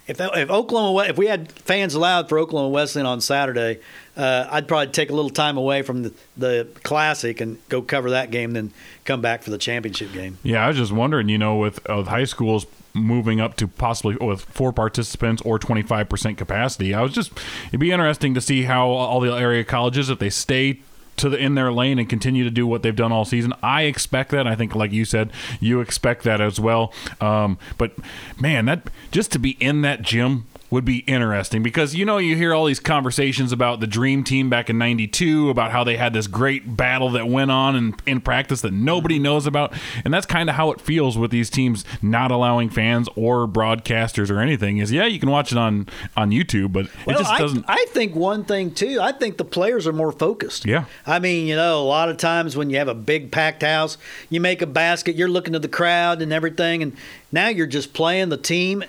[0.07, 3.81] if if Oklahoma if we had fans allowed for Oklahoma Wesleyan on Saturday,
[4.17, 8.11] uh, I'd probably take a little time away from the, the classic and go cover
[8.11, 8.73] that game, then
[9.05, 10.39] come back for the championship game.
[10.43, 14.17] Yeah, I was just wondering, you know, with, with high schools moving up to possibly
[14.17, 16.95] with four participants or 25% capacity.
[16.95, 17.33] I was just
[17.69, 20.81] it'd be interesting to see how all the area colleges if they stay
[21.17, 23.53] to the in their lane and continue to do what they've done all season.
[23.63, 24.47] I expect that.
[24.47, 26.93] I think, like you said, you expect that as well.
[27.21, 27.93] Um, but
[28.39, 32.35] man, that just to be in that gym would be interesting because you know you
[32.35, 36.15] hear all these conversations about the dream team back in 92 about how they had
[36.15, 39.75] this great battle that went on in, in practice that nobody knows about.
[40.03, 44.31] And that's kind of how it feels with these teams not allowing fans or broadcasters
[44.31, 47.39] or anything is yeah you can watch it on on YouTube but well, it just
[47.39, 50.65] doesn't I, I think one thing too I think the players are more focused.
[50.65, 50.87] Yeah.
[51.07, 53.99] I mean you know a lot of times when you have a big packed house
[54.31, 56.97] you make a basket you're looking to the crowd and everything and
[57.31, 58.83] now you're just playing the team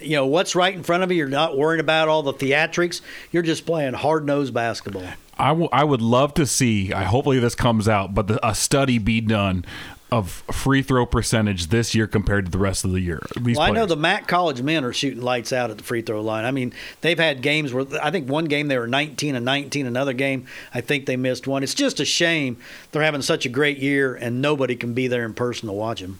[0.00, 1.18] you know what's right in front of you.
[1.18, 3.00] You're not worrying about all the theatrics.
[3.32, 5.08] You're just playing hard nosed basketball.
[5.38, 6.92] I, w- I would love to see.
[6.92, 9.64] I hopefully this comes out, but the, a study be done
[10.10, 13.20] of free throw percentage this year compared to the rest of the year.
[13.42, 16.22] well, I know the Mac College men are shooting lights out at the free throw
[16.22, 16.44] line.
[16.44, 19.86] I mean, they've had games where I think one game they were 19 and 19,
[19.86, 21.62] another game I think they missed one.
[21.62, 22.56] It's just a shame
[22.92, 26.00] they're having such a great year and nobody can be there in person to watch
[26.00, 26.18] them.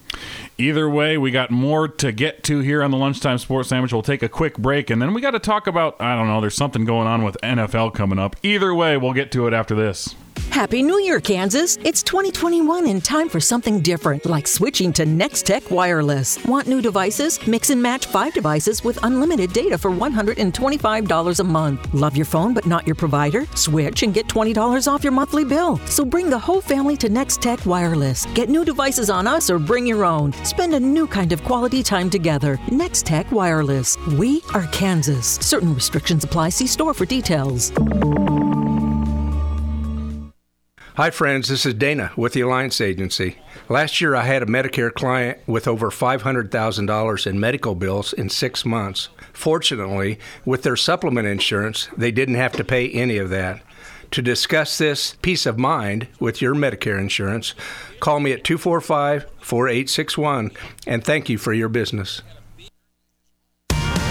[0.57, 3.91] Either way, we got more to get to here on the Lunchtime Sports Sandwich.
[3.91, 6.41] We'll take a quick break and then we got to talk about, I don't know,
[6.41, 8.35] there's something going on with NFL coming up.
[8.43, 10.15] Either way, we'll get to it after this.
[10.49, 11.77] Happy New Year, Kansas!
[11.83, 16.43] It's 2021 and time for something different, like switching to Nextech Wireless.
[16.45, 17.45] Want new devices?
[17.47, 21.93] Mix and match five devices with unlimited data for $125 a month.
[21.93, 23.45] Love your phone but not your provider?
[23.55, 25.77] Switch and get $20 off your monthly bill.
[25.85, 28.25] So bring the whole family to Nextech Wireless.
[28.33, 30.33] Get new devices on us or bring your own.
[30.43, 32.57] Spend a new kind of quality time together.
[32.67, 33.97] Nextech Wireless.
[34.17, 35.35] We are Kansas.
[35.41, 36.49] Certain restrictions apply.
[36.49, 37.71] See store for details.
[40.99, 41.47] Hi, friends.
[41.47, 43.37] This is Dana with the Alliance Agency.
[43.69, 48.65] Last year, I had a Medicare client with over $500,000 in medical bills in six
[48.65, 49.07] months.
[49.31, 53.61] Fortunately, with their supplement insurance, they didn't have to pay any of that.
[54.11, 57.53] To discuss this peace of mind with your Medicare insurance,
[58.01, 60.51] call me at 245 4861
[60.85, 62.23] and thank you for your business.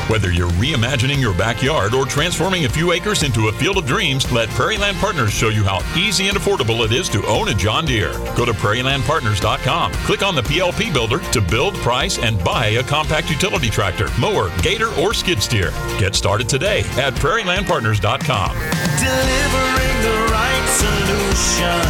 [0.08, 4.32] Whether you're reimagining your backyard or transforming a few acres into a field of dreams,
[4.32, 7.84] let Prairieland Partners show you how easy and affordable it is to own a John
[7.84, 8.14] Deere.
[8.34, 9.92] Go to prairielandpartners.com.
[9.92, 14.50] Click on the PLP builder to build, price, and buy a compact utility tractor, mower,
[14.62, 15.72] gator, or skid steer.
[15.98, 18.52] Get started today at prairielandpartners.com.
[18.56, 21.84] Delivering the right solution.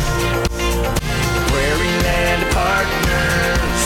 [1.52, 3.77] Prairieland Partners.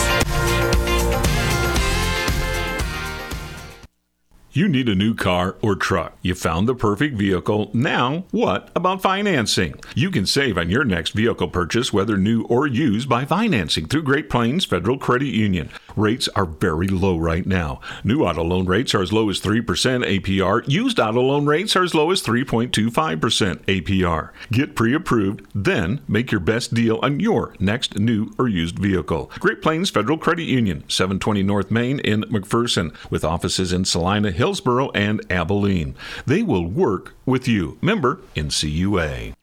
[4.55, 6.15] You need a new car or truck.
[6.21, 7.71] You found the perfect vehicle.
[7.73, 9.77] Now, what about financing?
[9.95, 14.03] You can save on your next vehicle purchase, whether new or used, by financing through
[14.03, 15.71] Great Plains Federal Credit Union.
[15.97, 17.81] Rates are very low right now.
[18.05, 20.69] New auto loan rates are as low as 3% APR.
[20.69, 24.31] Used auto loan rates are as low as 3.25% APR.
[24.51, 29.31] Get pre approved, then make your best deal on your next new or used vehicle.
[29.39, 34.91] Great Plains Federal Credit Union, 720 North Main in McPherson, with offices in Salina, Hillsboro,
[34.91, 35.95] and Abilene.
[36.27, 37.79] They will work with you.
[37.81, 39.35] Member NCUA.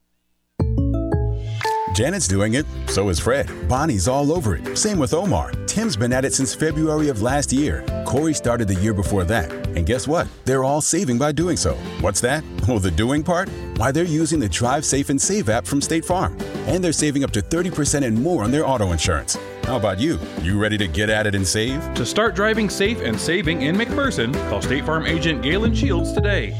[1.99, 3.51] Janet's doing it, so is Fred.
[3.67, 4.77] Bonnie's all over it.
[4.77, 5.51] Same with Omar.
[5.67, 7.83] Tim's been at it since February of last year.
[8.05, 9.51] Corey started the year before that.
[9.75, 10.25] And guess what?
[10.45, 11.73] They're all saving by doing so.
[11.99, 12.41] What's that?
[12.69, 13.49] Well, the doing part?
[13.75, 16.37] Why, they're using the Drive Safe and Save app from State Farm.
[16.67, 19.37] And they're saving up to 30% and more on their auto insurance.
[19.63, 20.19] How about you?
[20.41, 21.93] You ready to get at it and save?
[21.95, 26.55] To start driving safe and saving in McPherson, call State Farm agent Galen Shields today.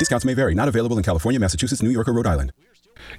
[0.00, 2.52] Discounts may vary, not available in California, Massachusetts, New York, or Rhode Island.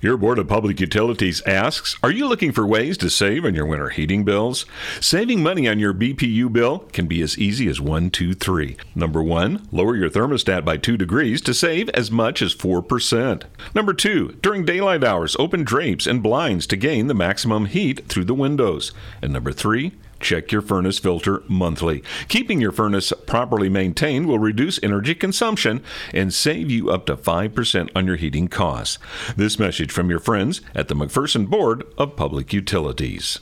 [0.01, 3.65] Your Board of Public Utilities asks Are you looking for ways to save on your
[3.65, 4.65] winter heating bills?
[4.99, 8.75] Saving money on your BPU bill can be as easy as one, two, three.
[8.93, 13.43] Number one, lower your thermostat by 2 degrees to save as much as 4%.
[13.73, 18.25] Number two, during daylight hours, open drapes and blinds to gain the maximum heat through
[18.25, 18.91] the windows.
[19.21, 22.03] And number three, Check your furnace filter monthly.
[22.27, 27.89] Keeping your furnace properly maintained will reduce energy consumption and save you up to 5%
[27.95, 28.97] on your heating costs.
[29.35, 33.39] This message from your friends at the McPherson Board of Public Utilities.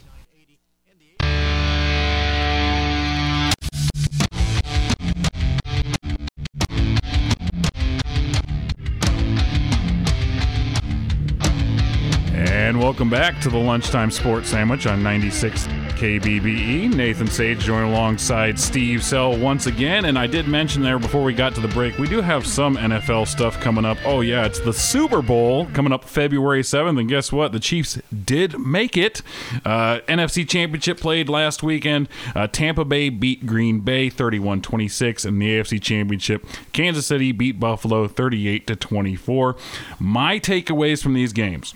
[12.93, 16.93] Welcome back to the Lunchtime Sports Sandwich on 96 KBBE.
[16.93, 20.05] Nathan Sage joined alongside Steve Sell once again.
[20.05, 22.77] And I did mention there before we got to the break, we do have some
[22.77, 23.97] NFL stuff coming up.
[24.05, 26.99] Oh, yeah, it's the Super Bowl coming up February 7th.
[26.99, 27.51] And guess what?
[27.51, 29.23] The Chiefs did make it.
[29.65, 32.07] Uh, NFC Championship played last weekend.
[32.35, 36.45] Uh, Tampa Bay beat Green Bay 31 26 in the AFC Championship.
[36.73, 39.55] Kansas City beat Buffalo 38 24.
[39.97, 41.73] My takeaways from these games.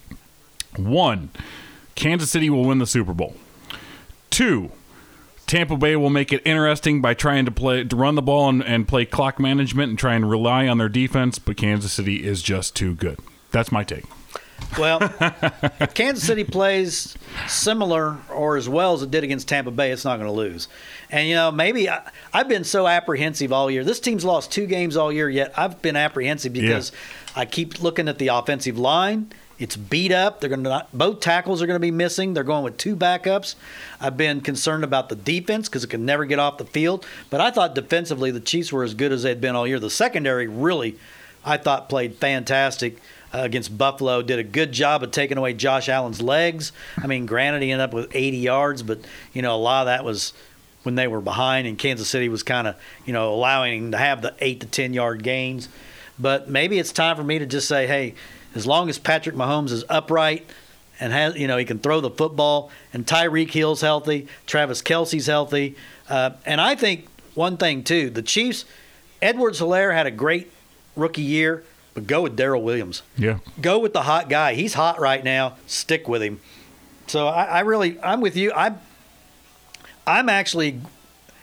[0.76, 1.30] One,
[1.96, 3.36] Kansas City will win the Super Bowl.
[4.30, 4.72] Two,
[5.48, 8.64] Tampa Bay will make it interesting by trying to play to run the ball and,
[8.64, 12.42] and play clock management and try and rely on their defense, but Kansas City is
[12.42, 13.18] just too good.
[13.52, 14.04] That's my take.
[14.78, 15.00] Well,
[15.80, 17.16] if Kansas City plays
[17.48, 20.68] similar or as well as it did against Tampa Bay, it's not going to lose.
[21.10, 22.02] And, you know, maybe I,
[22.34, 23.84] have been so apprehensive all year.
[23.84, 27.42] This team's lost two games all year, yet I've been apprehensive because yeah.
[27.42, 30.40] I keep looking at the offensive line it's beat up.
[30.40, 32.34] They're going to not, both tackles are going to be missing.
[32.34, 33.56] They're going with two backups.
[34.00, 37.06] I've been concerned about the defense because it can never get off the field.
[37.30, 39.80] But I thought defensively the Chiefs were as good as they'd been all year.
[39.80, 40.98] The secondary really,
[41.44, 42.98] I thought, played fantastic
[43.34, 44.22] uh, against Buffalo.
[44.22, 46.72] Did a good job of taking away Josh Allen's legs.
[46.98, 49.00] I mean, granted he ended up with 80 yards, but
[49.34, 50.34] you know a lot of that was
[50.84, 53.98] when they were behind, and Kansas City was kind of you know allowing him to
[53.98, 55.68] have the eight to 10 yard gains.
[56.20, 58.16] But maybe it's time for me to just say, hey
[58.56, 60.46] as long as Patrick Mahomes is upright
[61.00, 65.28] and has, you know, he can throw the football, and Tyreek Hill's healthy, Travis Kelce's
[65.28, 65.76] healthy,
[66.10, 68.66] uh, and I think one thing too, the Chiefs,
[69.22, 70.52] Edwards-Helaire had a great
[70.96, 73.04] rookie year, but go with Darrel Williams.
[73.18, 74.54] Yeah, go with the hot guy.
[74.54, 75.56] He's hot right now.
[75.68, 76.40] Stick with him.
[77.08, 78.52] So I, I really, I'm with you.
[78.54, 78.80] I'm,
[80.06, 80.80] I'm actually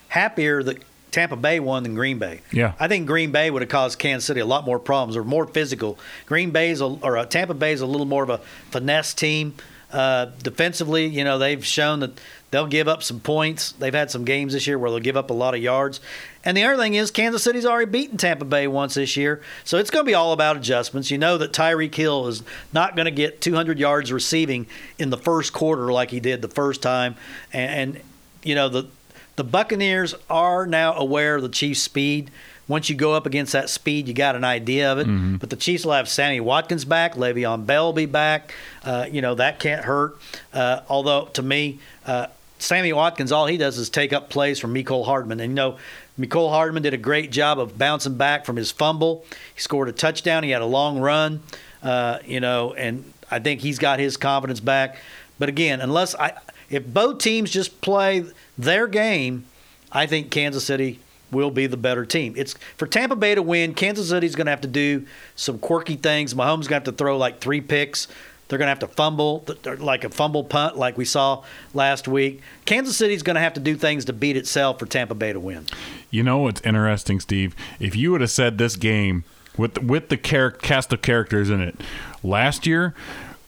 [0.09, 0.79] happier that
[1.15, 2.41] Tampa Bay won than Green Bay.
[2.51, 5.17] Yeah, I think Green Bay would have caused Kansas City a lot more problems.
[5.17, 5.97] Or more physical.
[6.27, 8.39] Green Bay's a, or uh, Tampa Bay's a little more of a
[8.71, 9.55] finesse team.
[9.93, 13.71] Uh, defensively, you know, they've shown that they'll give up some points.
[13.73, 16.01] They've had some games this year where they'll give up a lot of yards.
[16.45, 19.79] And the other thing is, Kansas City's already beaten Tampa Bay once this year, so
[19.79, 21.13] it's going to be all about adjustments.
[21.13, 24.67] You know that Tyreek Hill is not going to get 200 yards receiving
[24.99, 27.15] in the first quarter like he did the first time,
[27.53, 28.03] and, and
[28.43, 28.89] you know the
[29.37, 32.31] the Buccaneers are now aware of the Chiefs' speed.
[32.67, 35.07] Once you go up against that speed, you got an idea of it.
[35.07, 35.37] Mm-hmm.
[35.37, 38.55] But the Chiefs will have Sammy Watkins back, Le'Veon Bell will be back.
[38.83, 40.17] Uh, you know that can't hurt.
[40.53, 44.73] Uh, although to me, uh, Sammy Watkins, all he does is take up plays from
[44.75, 45.79] Mecole Hardman, and you know.
[46.17, 49.25] Mecole Hardman did a great job of bouncing back from his fumble.
[49.53, 50.45] He scored a touchdown.
[50.45, 51.43] He had a long run,
[51.83, 54.97] uh, you know, and I think he's got his confidence back.
[55.41, 56.35] But again, unless I,
[56.75, 58.25] if both teams just play
[58.59, 59.45] their game,
[59.93, 60.99] I think Kansas City
[61.31, 62.35] will be the better team.
[62.37, 63.75] It's for Tampa Bay to win.
[63.75, 65.07] Kansas City's going to have to do
[65.37, 66.35] some quirky things.
[66.35, 68.09] Mahomes going to have to throw like three picks.
[68.49, 69.45] They're going to have to fumble,
[69.79, 72.43] like a fumble punt, like we saw last week.
[72.67, 75.41] Kansas City's going to have to do things to beat itself for Tampa Bay to
[75.41, 75.67] win.
[76.11, 77.57] You know what's interesting, Steve?
[77.81, 79.25] If you would have said this game
[79.57, 81.81] with with the cast of characters in it
[82.23, 82.95] last year,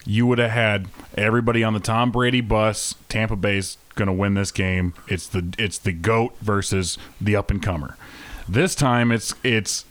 [0.07, 2.95] you would have had everybody on the Tom Brady bus.
[3.09, 4.95] Tampa Bay's going to win this game.
[5.09, 7.97] It's the it's the goat versus the up and comer.
[8.49, 9.85] This time it's it's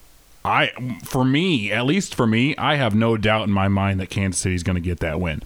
[0.45, 0.71] I
[1.03, 4.41] for me, at least for me, I have no doubt in my mind that Kansas
[4.41, 5.41] City is going to get that win.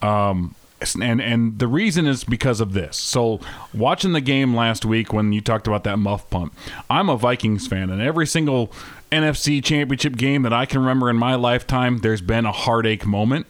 [0.00, 0.54] Um,
[1.00, 2.96] and and the reason is because of this.
[2.96, 3.40] So
[3.72, 6.52] watching the game last week when you talked about that muff punt,
[6.88, 8.72] I'm a Vikings fan, and every single
[9.10, 13.46] NFC Championship game that I can remember in my lifetime, there's been a heartache moment.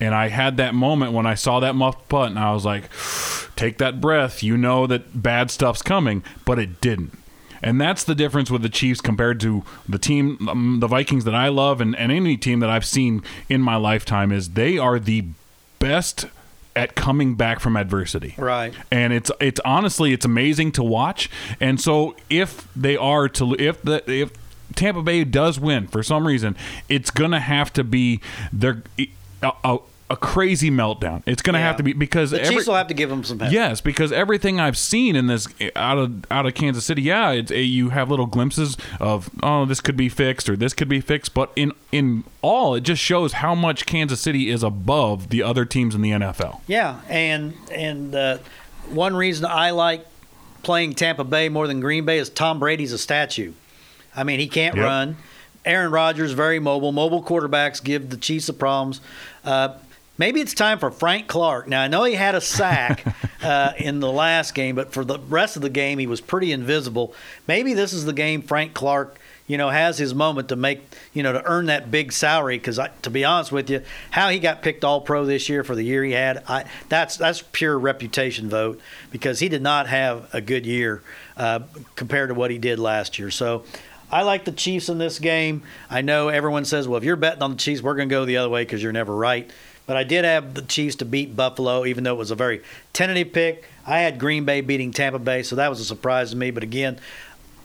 [0.00, 2.90] And I had that moment when I saw that muff punt, and I was like,
[3.56, 4.42] "Take that breath.
[4.42, 7.18] You know that bad stuff's coming," but it didn't.
[7.62, 11.34] And that's the difference with the Chiefs compared to the team, um, the Vikings that
[11.34, 14.30] I love, and, and any team that I've seen in my lifetime.
[14.32, 15.24] Is they are the
[15.78, 16.26] best
[16.78, 18.34] at coming back from adversity.
[18.38, 18.72] Right.
[18.92, 21.28] And it's it's honestly it's amazing to watch.
[21.60, 24.30] And so if they are to if the if
[24.74, 26.56] Tampa Bay does win for some reason,
[26.88, 28.20] it's going to have to be
[28.52, 28.82] their
[29.42, 29.78] a, a,
[30.10, 31.22] a crazy meltdown.
[31.26, 33.22] It's going to have to be because the every- Chiefs will have to give them
[33.24, 33.52] some help.
[33.52, 37.50] Yes, because everything I've seen in this out of out of Kansas City, yeah, it's,
[37.50, 41.34] you have little glimpses of oh this could be fixed or this could be fixed,
[41.34, 45.64] but in in all, it just shows how much Kansas City is above the other
[45.66, 46.60] teams in the NFL.
[46.66, 48.38] Yeah, and and uh,
[48.88, 50.06] one reason I like
[50.62, 53.52] playing Tampa Bay more than Green Bay is Tom Brady's a statue.
[54.16, 54.84] I mean, he can't Yep.
[54.84, 55.16] run.
[55.68, 56.92] Aaron Rodgers very mobile.
[56.92, 59.02] Mobile quarterbacks give the Chiefs the problems.
[59.44, 59.74] Uh,
[60.16, 61.68] maybe it's time for Frank Clark.
[61.68, 63.04] Now I know he had a sack
[63.42, 66.52] uh, in the last game, but for the rest of the game he was pretty
[66.52, 67.14] invisible.
[67.46, 70.80] Maybe this is the game Frank Clark, you know, has his moment to make,
[71.12, 72.56] you know, to earn that big salary.
[72.56, 75.74] Because to be honest with you, how he got picked All Pro this year for
[75.74, 80.30] the year he had, I, that's that's pure reputation vote because he did not have
[80.32, 81.02] a good year
[81.36, 81.60] uh,
[81.94, 83.30] compared to what he did last year.
[83.30, 83.64] So.
[84.10, 85.62] I like the Chiefs in this game.
[85.90, 88.24] I know everyone says, well, if you're betting on the Chiefs, we're going to go
[88.24, 89.50] the other way because you're never right.
[89.86, 92.62] But I did have the Chiefs to beat Buffalo, even though it was a very
[92.92, 93.64] tentative pick.
[93.86, 96.50] I had Green Bay beating Tampa Bay, so that was a surprise to me.
[96.50, 96.98] But again,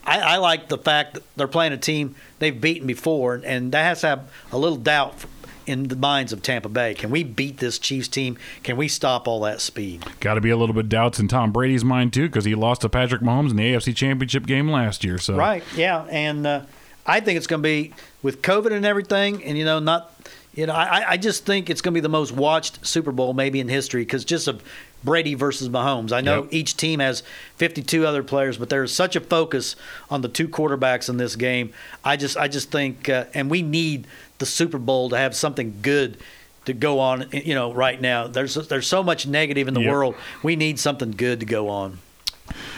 [0.06, 3.84] I, I like the fact that they're playing a team they've beaten before, and that
[3.84, 5.26] has to have a little doubt
[5.66, 6.94] in the minds of Tampa Bay.
[6.94, 8.38] Can we beat this Chiefs team?
[8.64, 10.04] Can we stop all that speed?
[10.20, 12.82] Got to be a little bit doubts in Tom Brady's mind too, because he lost
[12.82, 15.18] to Patrick Mahomes in the AFC Championship game last year.
[15.18, 15.64] So Right.
[15.76, 16.06] Yeah.
[16.10, 16.62] And uh,
[17.06, 20.14] I think it's going to be with COVID and everything, and you know, not,
[20.54, 23.34] you know, I, I just think it's going to be the most watched Super Bowl
[23.34, 24.64] maybe in history because just of
[25.04, 26.12] Brady versus Mahomes.
[26.12, 26.54] I know Yep.
[26.54, 27.24] each team has
[27.58, 29.76] 52 other players, but there's such a focus
[30.10, 31.72] on the two quarterbacks in this game.
[32.04, 34.08] I just, I just think, uh, and we need
[34.40, 36.18] the Super Bowl to have something good.
[36.66, 39.92] To go on, you know, right now there's there's so much negative in the Yep.
[39.92, 40.16] world.
[40.44, 41.98] We need something good to go on.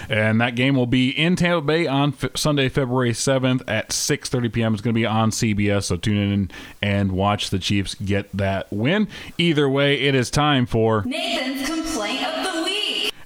[0.09, 4.29] And that game will be in Tampa Bay on F- Sunday, February seventh at six
[4.29, 4.73] thirty p.m.
[4.73, 6.51] It's going to be on CBS, so tune in
[6.81, 9.07] and watch the Chiefs get that win.
[9.37, 12.34] Either way, it is time for Nathan's complaint.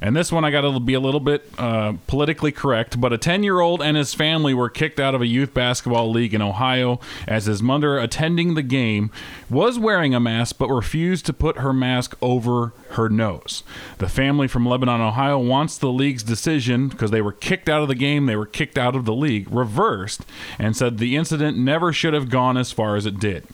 [0.01, 3.17] And this one, I got to be a little bit uh, politically correct, but a
[3.17, 6.41] 10 year old and his family were kicked out of a youth basketball league in
[6.41, 9.11] Ohio as his mother, attending the game,
[9.49, 13.63] was wearing a mask but refused to put her mask over her nose.
[13.97, 17.87] The family from Lebanon, Ohio wants the league's decision because they were kicked out of
[17.87, 20.25] the game, they were kicked out of the league, reversed,
[20.57, 23.45] and said the incident never should have gone as far as it did.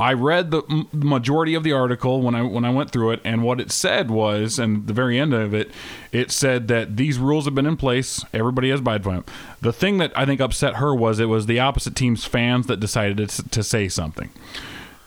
[0.00, 3.20] I read the m- majority of the article when I when I went through it,
[3.24, 5.70] and what it said was, and the very end of it,
[6.12, 8.24] it said that these rules have been in place.
[8.32, 9.24] Everybody has by them.
[9.60, 12.78] The thing that I think upset her was it was the opposite team's fans that
[12.78, 14.30] decided to, to say something.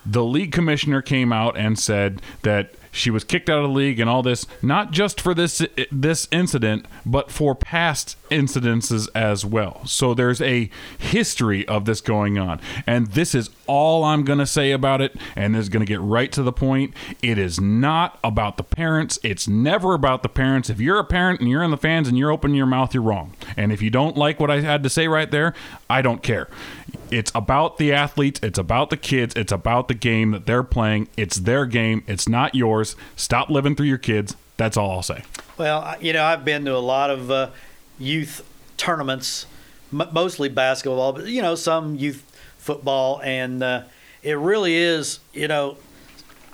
[0.06, 4.00] The league commissioner came out and said that she was kicked out of the league
[4.00, 9.86] and all this, not just for this this incident, but for past incidences as well.
[9.86, 14.46] So there's a history of this going on, and this is all I'm going to
[14.46, 15.16] say about it.
[15.36, 16.94] And this is going to get right to the point.
[17.22, 19.18] It is not about the parents.
[19.24, 20.70] It's never about the parents.
[20.70, 23.04] If you're a parent and you're in the fans and you're opening your mouth, you're
[23.04, 23.34] wrong.
[23.56, 25.54] And if you don't like what I had to say right there,
[25.89, 26.50] I don't care.
[27.10, 28.39] It's about the athletes.
[28.42, 29.36] It's about the kids.
[29.36, 31.10] It's about the game that they're playing.
[31.18, 32.04] It's their game.
[32.08, 32.96] It's not yours.
[33.16, 34.36] Stop living through your kids.
[34.58, 35.24] That's all I'll say.
[35.58, 37.50] Well, you know, I've been to a lot of uh,
[38.00, 39.46] youth tournaments,
[39.92, 42.24] m- mostly basketball, but you know, some youth
[42.58, 43.84] football, and uh,
[44.24, 45.20] it really is.
[45.34, 45.78] You know,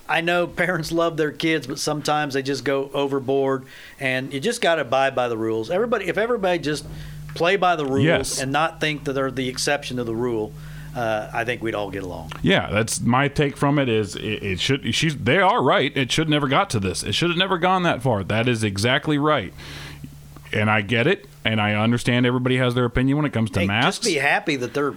[0.08, 3.66] I know parents love their kids, but sometimes they just go overboard,
[4.00, 5.70] and you just got to abide by the rules.
[5.70, 6.84] Everybody, if everybody just
[7.34, 8.40] play by the rules Yes.
[8.40, 10.52] and not think that they're the exception to the rule,
[10.96, 12.32] uh, I think we'd all get along.
[12.42, 13.88] Yeah, that's my take from it.
[13.88, 15.94] Is it, it should she's they are right.
[15.96, 17.02] It should never got to this.
[17.04, 18.24] It should have never gone that far.
[18.24, 19.52] That is exactly right.
[20.52, 23.60] And I get it, and I understand everybody has their opinion when it comes to
[23.60, 23.98] Hey, masks.
[23.98, 24.94] Just be happy that they're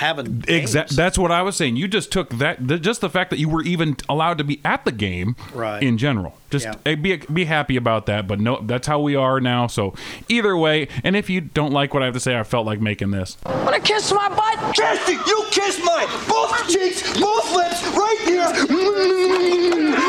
[0.00, 0.96] having Exactly.
[0.96, 1.76] That's what I was saying.
[1.76, 4.60] You just took that, the, just the fact that you were even allowed to be
[4.64, 5.82] at the game, Right.
[5.82, 6.74] In general, just Yeah.
[6.86, 8.26] eh, be be happy about that.
[8.26, 9.66] But no, that's how we are now.
[9.66, 9.94] So
[10.28, 12.80] either way, and if you don't like what I have to say, I felt like
[12.80, 13.36] making this.
[13.46, 14.74] Wanna kiss my butt?
[14.74, 15.26] Kiss it!
[15.26, 16.08] You kiss mine!
[16.28, 18.50] Both cheeks, both lips, right here!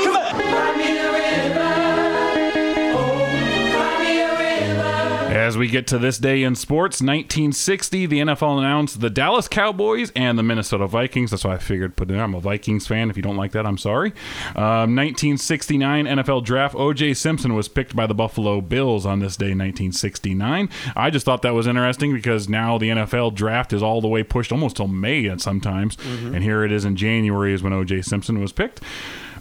[0.03, 1.70] Come on!
[5.51, 10.09] As we get to this day in sports, 1960, the NFL announced the Dallas Cowboys
[10.15, 11.31] and the Minnesota Vikings.
[11.31, 12.13] That's why I figured put it.
[12.13, 12.21] in.
[12.21, 13.09] I'm a Vikings fan.
[13.09, 14.11] If you don't like that, I'm sorry.
[14.55, 16.73] Um, 1969 NFL draft.
[16.75, 17.15] O.J.
[17.15, 20.69] Simpson was picked by the Buffalo Bills on this day, 1969.
[20.95, 24.23] I just thought that was interesting because now the NFL draft is all the way
[24.23, 26.33] pushed almost till May at sometimes, Mhm.
[26.33, 28.03] and here it is in January is when O.J.
[28.03, 28.79] Simpson was picked.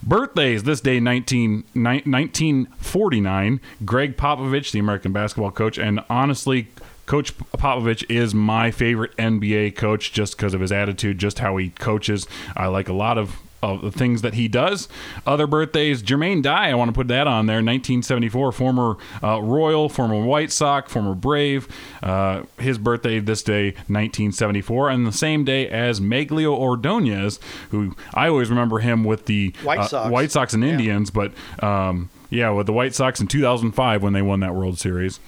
[0.03, 3.61] Birthdays this day, 19, ni- 1949.
[3.85, 6.69] Gregg Popovich, the American basketball coach, and honestly,
[7.07, 11.71] Coach Popovich is my favorite NBA coach just because of his attitude, just how he
[11.71, 12.27] coaches.
[12.57, 14.89] I like a lot of of the things that he does.
[15.27, 17.57] Other birthdays, Jermaine Dye, I want to put that on there.
[17.57, 21.69] 1974, former uh, Royal, former White Sox, former Brave.
[22.03, 27.39] Uh, his birthday this day, 1974, and the same day as Magglio Ordonez,
[27.71, 30.11] who I always remember him with the White uh, Sox.
[30.11, 31.33] White Sox and Indians, but
[31.63, 35.21] um, yeah, with the White Sox in 2005 when they won that World Series.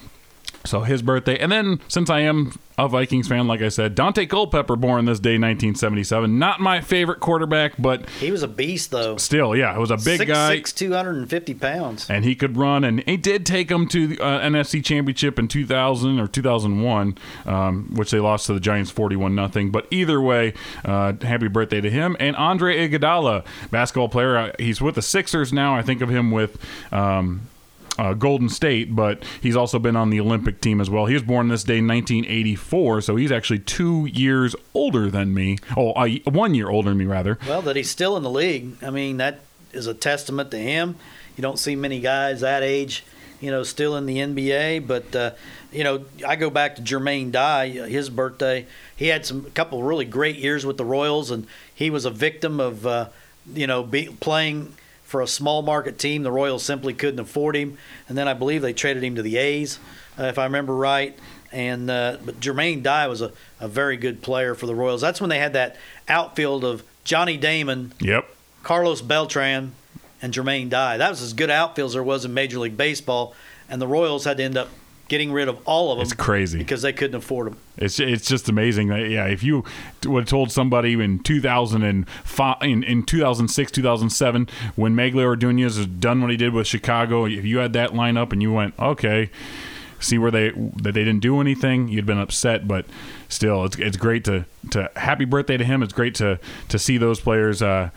[0.65, 4.29] So his birthday, and then since I am a Vikings fan, like I said, Daunte
[4.29, 6.39] Culpepper born this day, 1977.
[6.39, 9.17] Not my favorite quarterback, but He was a beast, though.
[9.17, 10.55] still, yeah, it was a big Six, guy.
[10.55, 12.09] six, 250 pounds.
[12.09, 15.49] and he could run, and he did take him to the uh, NFC Championship in
[15.49, 19.71] 2000 or 2001, um, which they lost to the Giants 41 nothing.
[19.71, 20.55] But either way,
[20.85, 24.37] uh, happy birthday to him and Andre Iguodala, basketball player.
[24.37, 25.75] Uh, he's with the Sixers now.
[25.77, 26.57] I think of him with.
[26.93, 27.49] Um,
[28.03, 31.07] uh, Golden State, but he's also been on the Olympic team as well.
[31.07, 35.59] He was born this day, 1984, so he's actually two years older than me.
[35.77, 37.39] Oh, uh, one year older than me, rather.
[37.47, 38.83] Well, that he's still in the league.
[38.83, 39.41] I mean, that
[39.73, 40.97] is a testament to him.
[41.37, 43.05] You don't see many guys that age,
[43.41, 44.85] you know, still in the NBA.
[44.89, 45.31] But uh,
[45.71, 48.67] you know, I go back to Jermaine Dye, his birthday.
[48.97, 52.11] He had some a couple really great years with the Royals, and he was a
[52.11, 53.09] victim of, uh,
[53.55, 54.75] you know, be, playing
[55.13, 56.23] for a small market team.
[56.23, 57.77] The Royals simply couldn't afford him,
[58.09, 59.79] and then I believe they traded him to the A's,
[60.19, 61.17] uh, if I remember right.
[61.53, 65.03] And uh, but Jermaine Dye was a, a very good player for the Royals.
[65.03, 65.77] That's when they had that
[66.09, 68.27] outfield of Johnny Damon, Yep.
[68.63, 69.73] Carlos Beltran,
[70.23, 70.97] and Jermaine Dye.
[70.97, 73.35] That was as good outfield as there was in Major League Baseball,
[73.69, 74.71] and the Royals had to end up
[75.13, 76.05] getting rid of all of them.
[76.05, 76.57] It's crazy.
[76.57, 77.59] because they couldn't afford them.
[77.77, 79.63] It's it's just amazing that yeah, if you
[80.07, 86.23] would have told somebody in 2005, in, in 2006, 2007, when Magglio Ordonez has done
[86.23, 89.31] what he did with Chicago, if you had that lineup and you went okay,
[90.01, 92.67] see where they that they didn't do anything, you'd been upset.
[92.67, 92.87] But
[93.29, 95.83] still, it's it's great to to happy birthday to him.
[95.83, 96.41] It's great to
[96.71, 97.61] to see those players.
[97.61, 97.91] Uh,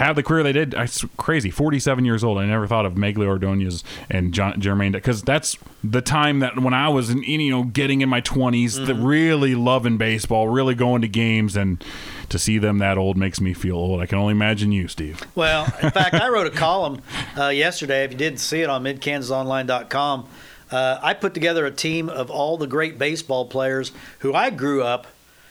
[0.00, 0.72] have the career they did.
[0.74, 1.50] It's crazy.
[1.50, 2.38] 47 years old.
[2.38, 6.72] I never thought of Magglio Ordonez and John, Jermaine because that's the time that when
[6.72, 11.02] I was in, you know getting in my 20s, that really loving baseball, really going
[11.02, 11.84] to games, and
[12.30, 14.00] to see them that old makes me feel old.
[14.00, 15.22] I can only imagine you, Steve.
[15.34, 17.02] Well, in fact, I wrote a column
[17.36, 18.04] uh, yesterday.
[18.04, 20.28] If you didn't see it on midkansasonline.com,
[20.70, 24.82] uh, I put together a team of all the great baseball players who I grew
[24.82, 25.08] up,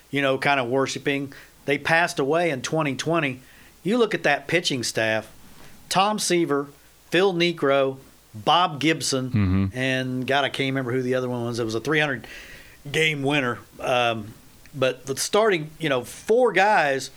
[0.10, 1.34] you know, kind of worshiping.
[1.66, 3.42] They passed away in 2020.
[3.84, 5.32] You look at that pitching staff:
[5.90, 6.68] Tom Seaver,
[7.12, 7.98] Phil Niekro,
[8.36, 9.76] Bob Gibson, Mhm.
[9.76, 11.60] and God, I can't remember who the other one was.
[11.60, 12.28] It was a 300
[12.92, 13.60] game winner.
[13.80, 14.34] Um,
[14.76, 17.10] but the starting, you know, four guys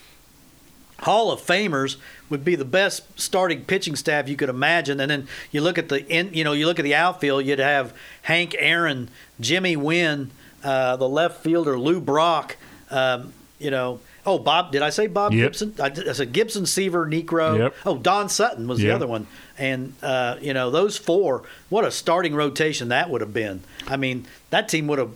[1.01, 1.97] Hall of Famers
[2.31, 5.01] would be the best starting pitching staff you could imagine.
[5.01, 7.59] And then you look at the in, you know you look at the outfield, you'd
[7.59, 7.93] have
[8.23, 9.09] Hank Aaron,
[9.41, 10.31] Jimmy Wynn,
[10.63, 12.57] uh, the left fielder Lou Brock.
[12.89, 15.41] Um, you know, oh Bob, did I say Bob Yep.
[15.53, 15.75] Gibson?
[15.81, 17.59] I, I said Gibson, Seaver, Niekro.
[17.59, 17.75] Yep.
[17.87, 19.27] Oh, Don Sutton was the other one.
[19.59, 23.63] And uh, you know those four, what a starting rotation that would have been.
[23.87, 25.11] I mean, that team would have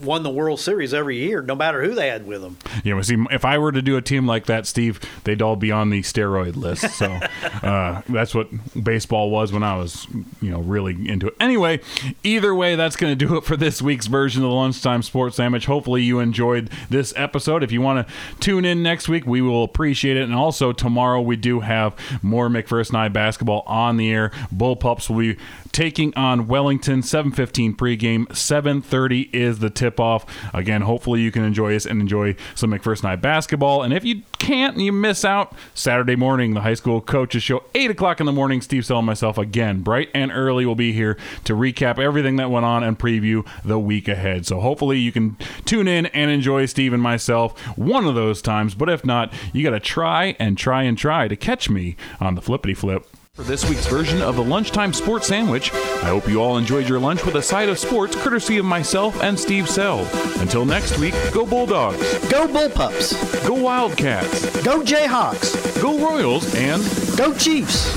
[0.00, 2.56] won the World Series every year, no matter who they had with them.
[2.84, 5.56] Yeah, well, see, if I were to do a team like that, Steve, they'd all
[5.56, 6.90] be on the steroid list.
[6.96, 7.06] So
[7.62, 8.48] uh, that's what
[8.82, 10.06] baseball was when I was,
[10.40, 11.34] you know, really into it.
[11.40, 11.80] Anyway,
[12.22, 15.36] either way, that's going to do it for this week's version of the Lunchtime Sports
[15.36, 15.66] Sandwich.
[15.66, 17.62] Hopefully, you enjoyed this episode.
[17.62, 20.22] If you want to tune in next week, we will appreciate it.
[20.22, 24.30] And also, tomorrow we do have more McPherson and I basketball on the air.
[24.54, 25.36] Bullpups will be
[25.72, 27.02] taking on Wellington.
[27.02, 28.26] 7:15 pregame.
[28.28, 33.02] 7:30 is the tip off again hopefully you can enjoy us and enjoy some McPherson
[33.02, 33.82] High basketball.
[33.82, 35.54] And if you can't and you miss out.
[35.72, 38.60] Saturday morning the high school coaches show 8 o'clock in the morning.
[38.60, 42.50] Steve Sell and myself again bright and early will be here to recap everything that
[42.50, 44.44] went on and preview the week ahead.
[44.44, 48.74] So hopefully you can tune in and enjoy Steve and myself one of those times.
[48.74, 52.34] But if not, you got to try and try and try to catch me on
[52.34, 53.06] the flippity flip.
[53.34, 57.00] For this week's version of the Lunchtime Sports Sandwich, I hope you all enjoyed your
[57.00, 60.00] lunch with a side of sports courtesy of myself and Steve Sell.
[60.38, 61.96] Until next week, go Bulldogs.
[62.28, 63.48] Go Bullpups.
[63.48, 64.62] Go Wildcats.
[64.62, 65.80] Go Jayhawks.
[65.80, 66.82] Go Royals and
[67.16, 67.96] go Chiefs.